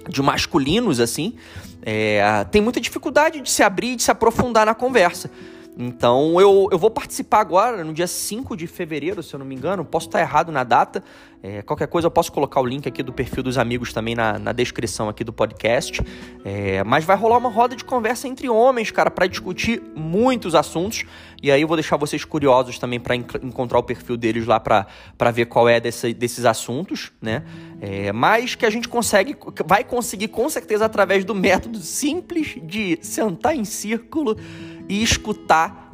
de 0.07 0.21
masculinos, 0.21 0.99
assim, 0.99 1.35
é, 1.81 2.43
tem 2.51 2.61
muita 2.61 2.79
dificuldade 2.79 3.41
de 3.41 3.49
se 3.49 3.61
abrir 3.63 3.93
e 3.93 3.95
de 3.95 4.03
se 4.03 4.11
aprofundar 4.11 4.65
na 4.65 4.75
conversa. 4.75 5.29
Então 5.77 6.39
eu, 6.39 6.69
eu 6.71 6.77
vou 6.77 6.89
participar 6.89 7.41
agora, 7.41 7.83
no 7.83 7.93
dia 7.93 8.07
5 8.07 8.55
de 8.55 8.65
fevereiro, 8.65 9.21
se 9.21 9.33
eu 9.33 9.39
não 9.39 9.45
me 9.45 9.55
engano. 9.55 9.83
Posso 9.83 10.07
estar 10.07 10.21
errado 10.21 10.51
na 10.51 10.63
data. 10.63 11.03
É, 11.43 11.61
qualquer 11.61 11.87
coisa 11.87 12.07
eu 12.07 12.11
posso 12.11 12.31
colocar 12.31 12.59
o 12.59 12.65
link 12.65 12.87
aqui 12.87 13.03
do 13.03 13.13
perfil 13.13 13.43
dos 13.43 13.57
amigos 13.57 13.93
também 13.93 14.15
na, 14.15 14.39
na 14.39 14.51
descrição 14.51 15.09
aqui 15.09 15.23
do 15.23 15.33
podcast. 15.33 16.01
É, 16.43 16.83
mas 16.83 17.03
vai 17.03 17.15
rolar 17.15 17.37
uma 17.37 17.49
roda 17.49 17.75
de 17.75 17.83
conversa 17.83 18.27
entre 18.27 18.49
homens, 18.49 18.89
cara, 18.89 19.11
para 19.11 19.27
discutir 19.27 19.81
muitos 19.95 20.55
assuntos. 20.55 21.03
E 21.43 21.51
aí 21.51 21.61
eu 21.61 21.67
vou 21.67 21.77
deixar 21.77 21.97
vocês 21.97 22.25
curiosos 22.25 22.79
também 22.79 22.99
para 22.99 23.15
encontrar 23.15 23.77
o 23.77 23.83
perfil 23.83 24.17
deles 24.17 24.47
lá 24.47 24.59
para 24.59 24.87
ver 25.31 25.45
qual 25.45 25.69
é 25.69 25.79
desse, 25.79 26.13
desses 26.13 26.45
assuntos, 26.45 27.11
né? 27.21 27.43
É, 27.81 28.11
mas 28.11 28.55
que 28.55 28.65
a 28.65 28.69
gente 28.69 28.87
consegue, 28.87 29.35
vai 29.65 29.83
conseguir 29.83 30.29
com 30.29 30.49
certeza 30.49 30.85
através 30.85 31.23
do 31.23 31.35
método 31.35 31.77
simples 31.77 32.57
de 32.63 32.97
sentar 33.01 33.55
em 33.55 33.65
círculo 33.65 34.35
e 34.87 35.01
escutar. 35.01 35.93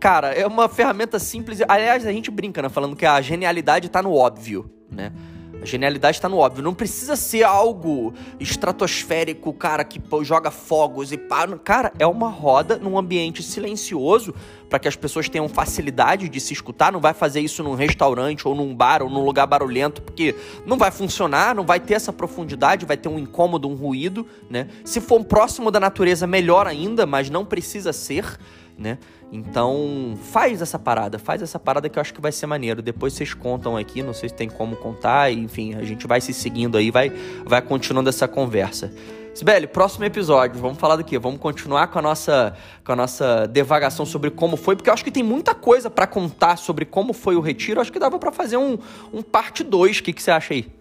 Cara, 0.00 0.32
é 0.32 0.46
uma 0.46 0.68
ferramenta 0.68 1.18
simples. 1.18 1.60
Aliás, 1.66 2.06
a 2.06 2.12
gente 2.12 2.30
brinca, 2.30 2.60
né? 2.60 2.68
Falando 2.68 2.94
que 2.94 3.06
a 3.06 3.20
genialidade 3.20 3.88
tá 3.88 4.02
no 4.02 4.12
óbvio, 4.12 4.70
né? 4.90 5.12
A 5.64 5.66
genialidade 5.66 6.18
está 6.18 6.28
no 6.28 6.36
óbvio. 6.36 6.62
Não 6.62 6.74
precisa 6.74 7.16
ser 7.16 7.42
algo 7.42 8.12
estratosférico, 8.38 9.50
cara, 9.54 9.82
que 9.82 9.98
joga 10.22 10.50
fogos 10.50 11.10
e 11.10 11.16
pá. 11.16 11.48
Cara, 11.64 11.90
é 11.98 12.06
uma 12.06 12.28
roda 12.28 12.76
num 12.76 12.98
ambiente 12.98 13.42
silencioso 13.42 14.34
para 14.68 14.78
que 14.78 14.86
as 14.86 14.94
pessoas 14.94 15.26
tenham 15.26 15.48
facilidade 15.48 16.28
de 16.28 16.38
se 16.38 16.52
escutar. 16.52 16.92
Não 16.92 17.00
vai 17.00 17.14
fazer 17.14 17.40
isso 17.40 17.62
num 17.62 17.74
restaurante 17.74 18.46
ou 18.46 18.54
num 18.54 18.74
bar 18.74 19.02
ou 19.02 19.08
num 19.08 19.24
lugar 19.24 19.46
barulhento, 19.46 20.02
porque 20.02 20.34
não 20.66 20.76
vai 20.76 20.90
funcionar, 20.90 21.54
não 21.54 21.64
vai 21.64 21.80
ter 21.80 21.94
essa 21.94 22.12
profundidade, 22.12 22.84
vai 22.84 22.98
ter 22.98 23.08
um 23.08 23.18
incômodo, 23.18 23.66
um 23.66 23.74
ruído, 23.74 24.26
né? 24.50 24.68
Se 24.84 25.00
for 25.00 25.24
próximo 25.24 25.70
da 25.70 25.80
natureza, 25.80 26.26
melhor 26.26 26.66
ainda, 26.66 27.06
mas 27.06 27.30
não 27.30 27.42
precisa 27.42 27.90
ser 27.90 28.38
né? 28.78 28.98
Então, 29.32 30.18
faz 30.30 30.60
essa 30.60 30.78
parada, 30.78 31.18
faz 31.18 31.42
essa 31.42 31.58
parada 31.58 31.88
que 31.88 31.98
eu 31.98 32.00
acho 32.00 32.14
que 32.14 32.20
vai 32.20 32.32
ser 32.32 32.46
maneiro. 32.46 32.82
Depois 32.82 33.12
vocês 33.12 33.34
contam 33.34 33.76
aqui, 33.76 34.02
não 34.02 34.12
sei 34.12 34.28
se 34.28 34.34
tem 34.34 34.48
como 34.48 34.76
contar, 34.76 35.32
enfim, 35.32 35.74
a 35.74 35.82
gente 35.82 36.06
vai 36.06 36.20
se 36.20 36.32
seguindo 36.32 36.76
aí, 36.76 36.90
vai, 36.90 37.10
vai 37.44 37.62
continuando 37.62 38.08
essa 38.08 38.28
conversa. 38.28 38.92
Sibeli, 39.34 39.66
próximo 39.66 40.04
episódio, 40.04 40.60
vamos 40.60 40.78
falar 40.78 40.94
do 40.94 41.02
quê? 41.02 41.18
Vamos 41.18 41.40
continuar 41.40 41.88
com 41.88 41.98
a 41.98 42.02
nossa 42.02 42.56
com 42.84 42.92
a 42.92 42.96
nossa 42.96 43.48
devagação 43.48 44.06
sobre 44.06 44.30
como 44.30 44.56
foi, 44.56 44.76
porque 44.76 44.88
eu 44.88 44.94
acho 44.94 45.02
que 45.02 45.10
tem 45.10 45.24
muita 45.24 45.56
coisa 45.56 45.90
para 45.90 46.06
contar 46.06 46.56
sobre 46.56 46.84
como 46.84 47.12
foi 47.12 47.34
o 47.34 47.40
retiro. 47.40 47.78
Eu 47.78 47.82
acho 47.82 47.90
que 47.90 47.98
dava 47.98 48.16
para 48.16 48.30
fazer 48.30 48.56
um, 48.56 48.78
um 49.12 49.22
parte 49.22 49.64
2. 49.64 49.98
O 49.98 50.02
que, 50.04 50.12
que 50.12 50.22
você 50.22 50.30
acha 50.30 50.54
aí? 50.54 50.72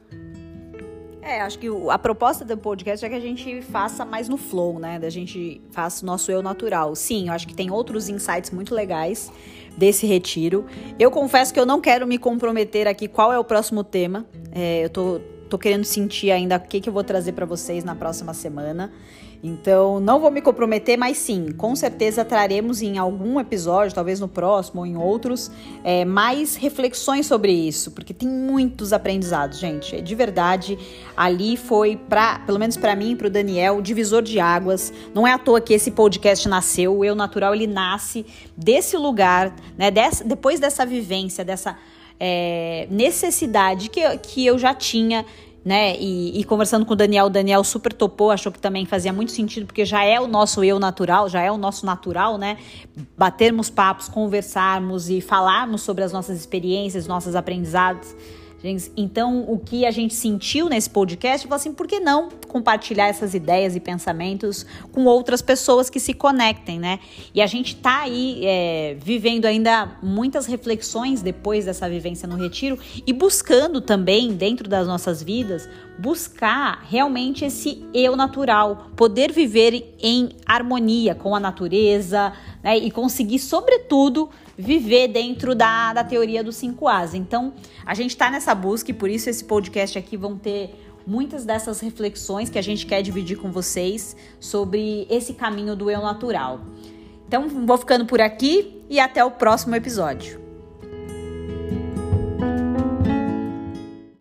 É, 1.26 1.42
acho 1.42 1.58
que 1.58 1.68
a 1.90 1.98
proposta 1.98 2.44
do 2.44 2.58
podcast 2.58 3.06
é 3.06 3.10
que 3.10 3.16
a 3.16 3.20
gente 3.20 3.62
faça 3.62 4.04
mais 4.04 4.28
no 4.28 4.36
flow, 4.36 4.78
né? 4.78 5.00
Da 5.00 5.10
gente 5.10 5.62
faça 5.72 6.04
o 6.04 6.06
nosso 6.06 6.30
eu 6.30 6.42
natural. 6.42 6.94
Sim, 6.96 7.30
eu 7.30 7.34
acho 7.34 7.48
que 7.48 7.56
tem 7.56 7.72
outros 7.72 8.10
insights 8.10 8.52
muito 8.52 8.76
legais 8.76 9.32
desse 9.78 10.06
retiro. 10.06 10.66
Eu 11.00 11.10
confesso 11.10 11.54
que 11.54 11.60
eu 11.60 11.66
não 11.66 11.80
quero 11.80 12.06
me 12.06 12.18
comprometer 12.18 12.90
aqui 12.90 13.08
qual 13.08 13.32
é 13.32 13.40
o 13.40 13.44
próximo 13.44 13.86
tema. 13.86 14.26
É, 14.52 14.84
eu 14.84 14.90
tô, 14.90 15.22
tô 15.50 15.58
querendo 15.58 15.86
sentir 15.86 16.30
ainda 16.30 16.58
o 16.58 16.60
que, 16.60 16.82
que 16.82 16.90
eu 16.90 16.94
vou 16.94 17.06
trazer 17.06 17.32
para 17.32 17.46
vocês 17.46 17.86
na 17.86 17.96
próxima 17.96 18.34
semana. 18.34 18.92
Então, 19.46 20.00
não 20.00 20.22
vou 20.22 20.32
me 20.32 20.42
comprometer, 20.42 20.98
mas 20.98 21.18
sim, 21.18 21.52
com 21.52 21.76
certeza 21.76 22.24
traremos 22.24 22.82
em 22.82 22.98
algum 22.98 23.38
episódio, 23.42 23.94
talvez 23.94 24.22
no 24.22 24.28
próximo 24.30 24.80
ou 24.80 24.88
em 24.88 24.96
outros, 24.96 25.52
é, 25.84 26.06
mais 26.06 26.56
reflexões 26.56 27.26
sobre 27.26 27.52
isso, 27.52 27.92
porque 27.92 28.14
tem 28.14 28.30
muitos 28.30 28.94
aprendizados, 28.94 29.60
gente. 29.60 30.02
De 30.02 30.16
verdade, 30.16 30.80
ali 31.18 31.58
foi, 31.58 31.98
pra, 31.98 32.40
pelo 32.40 32.58
menos 32.58 32.78
para 32.78 32.96
mim 32.96 33.12
e 33.12 33.16
para 33.18 33.28
o 33.28 33.30
Daniel, 33.30 33.82
divisor 33.82 34.22
de 34.22 34.40
águas. 34.40 34.94
Não 35.14 35.28
é 35.28 35.34
à 35.34 35.38
toa 35.38 35.60
que 35.60 35.74
esse 35.74 35.92
podcast 35.92 36.48
nasceu, 36.48 36.98
o 36.98 37.04
Eu 37.04 37.14
Natural, 37.14 37.54
ele 37.54 37.68
nasce 37.68 38.26
desse 38.56 38.96
lugar, 38.96 39.54
né? 39.78 39.92
Dessa, 39.92 40.24
depois 40.24 40.58
dessa 40.58 40.86
vivência, 40.86 41.44
dessa 41.44 41.78
é, 42.18 42.88
necessidade 42.90 43.90
que, 43.90 44.18
que 44.20 44.46
eu 44.46 44.58
já 44.58 44.74
tinha 44.74 45.26
né? 45.64 45.96
E, 45.98 46.40
e, 46.40 46.44
conversando 46.44 46.86
com 46.86 46.94
o 46.94 46.96
Daniel, 46.96 47.28
o 47.28 47.30
Daniel 47.30 47.64
super 47.64 47.94
topou, 47.94 48.32
achou 48.32 48.52
que 48.52 48.60
também 48.60 48.86
fazia 48.86 49.14
muito 49.14 49.32
sentido, 49.32 49.66
porque 49.66 49.86
já 49.86 50.04
é 50.04 50.20
o 50.20 50.28
nosso 50.28 50.64
eu 50.64 50.78
natural, 50.80 51.30
já 51.30 51.42
é 51.42 51.52
o 51.52 51.58
nosso 51.58 51.86
natural, 51.86 52.38
né? 52.38 52.58
Batermos 53.18 53.70
papos, 53.70 54.10
conversarmos 54.10 55.10
e 55.10 55.22
falarmos 55.22 55.82
sobre 55.82 56.04
as 56.04 56.12
nossas 56.12 56.38
experiências, 56.38 57.08
nossos 57.08 57.36
aprendizados. 57.36 58.14
Então, 58.96 59.44
o 59.50 59.58
que 59.60 59.86
a 59.86 59.92
gente 59.92 60.14
sentiu 60.14 60.70
nesse 60.70 60.90
podcast, 60.90 61.46
falou 61.46 61.58
assim, 61.58 61.74
por 61.74 61.86
que 61.86 62.00
não 62.00 62.30
compartilhar 62.48 63.08
essas 63.08 63.34
ideias 63.34 63.76
e 63.76 63.80
pensamentos 63.80 64.66
com 64.94 65.04
outras 65.04 65.42
pessoas 65.42 65.90
que 65.90 66.00
se 66.00 66.14
conectem, 66.14 66.80
né? 66.80 67.00
E 67.34 67.42
a 67.42 67.46
gente 67.46 67.76
tá 67.76 68.04
aí 68.04 68.42
é, 68.46 68.96
vivendo 69.02 69.46
ainda 69.46 69.98
muitas 70.02 70.46
reflexões 70.46 71.22
depois 71.22 71.66
dessa 71.66 71.90
vivência 71.90 72.26
no 72.26 72.38
retiro 72.38 72.80
e 73.06 73.12
buscando 73.12 73.82
também, 73.82 74.32
dentro 74.34 74.70
das 74.70 74.88
nossas 74.88 75.22
vidas, 75.22 75.68
buscar 75.98 76.84
realmente 76.90 77.46
esse 77.46 77.86
eu 77.94 78.16
natural, 78.16 78.90
poder 78.96 79.32
viver 79.32 79.96
em 80.02 80.30
harmonia 80.46 81.14
com 81.14 81.36
a 81.36 81.40
natureza, 81.40 82.34
né? 82.64 82.78
E 82.78 82.90
conseguir, 82.90 83.40
sobretudo, 83.40 84.30
viver 84.58 85.08
dentro 85.08 85.56
da, 85.56 85.94
da 85.94 86.04
teoria 86.04 86.44
dos 86.44 86.56
5 86.56 86.88
As. 86.88 87.14
Então, 87.14 87.54
a 87.86 87.94
gente 87.94 88.12
está 88.12 88.30
nessa 88.30 88.54
busca 88.56 88.92
e 88.92 88.94
por 88.94 89.10
isso 89.10 89.30
esse 89.30 89.44
podcast 89.44 89.98
aqui 89.98 90.18
vão 90.18 90.38
ter 90.38 90.76
muitas 91.06 91.46
dessas 91.46 91.80
reflexões 91.80 92.50
que 92.50 92.58
a 92.58 92.62
gente 92.62 92.86
quer 92.86 93.02
dividir 93.02 93.38
com 93.38 93.52
vocês 93.52 94.16
sobre 94.40 95.06
esse 95.10 95.34
caminho 95.34 95.76
do 95.76 95.90
eu 95.90 96.02
natural. 96.02 96.62
Então, 97.28 97.48
vou 97.66 97.78
ficando 97.78 98.06
por 98.06 98.22
aqui 98.22 98.82
e 98.90 99.00
até 99.00 99.24
o 99.24 99.32
próximo 99.32 99.76
episódio. 99.76 100.43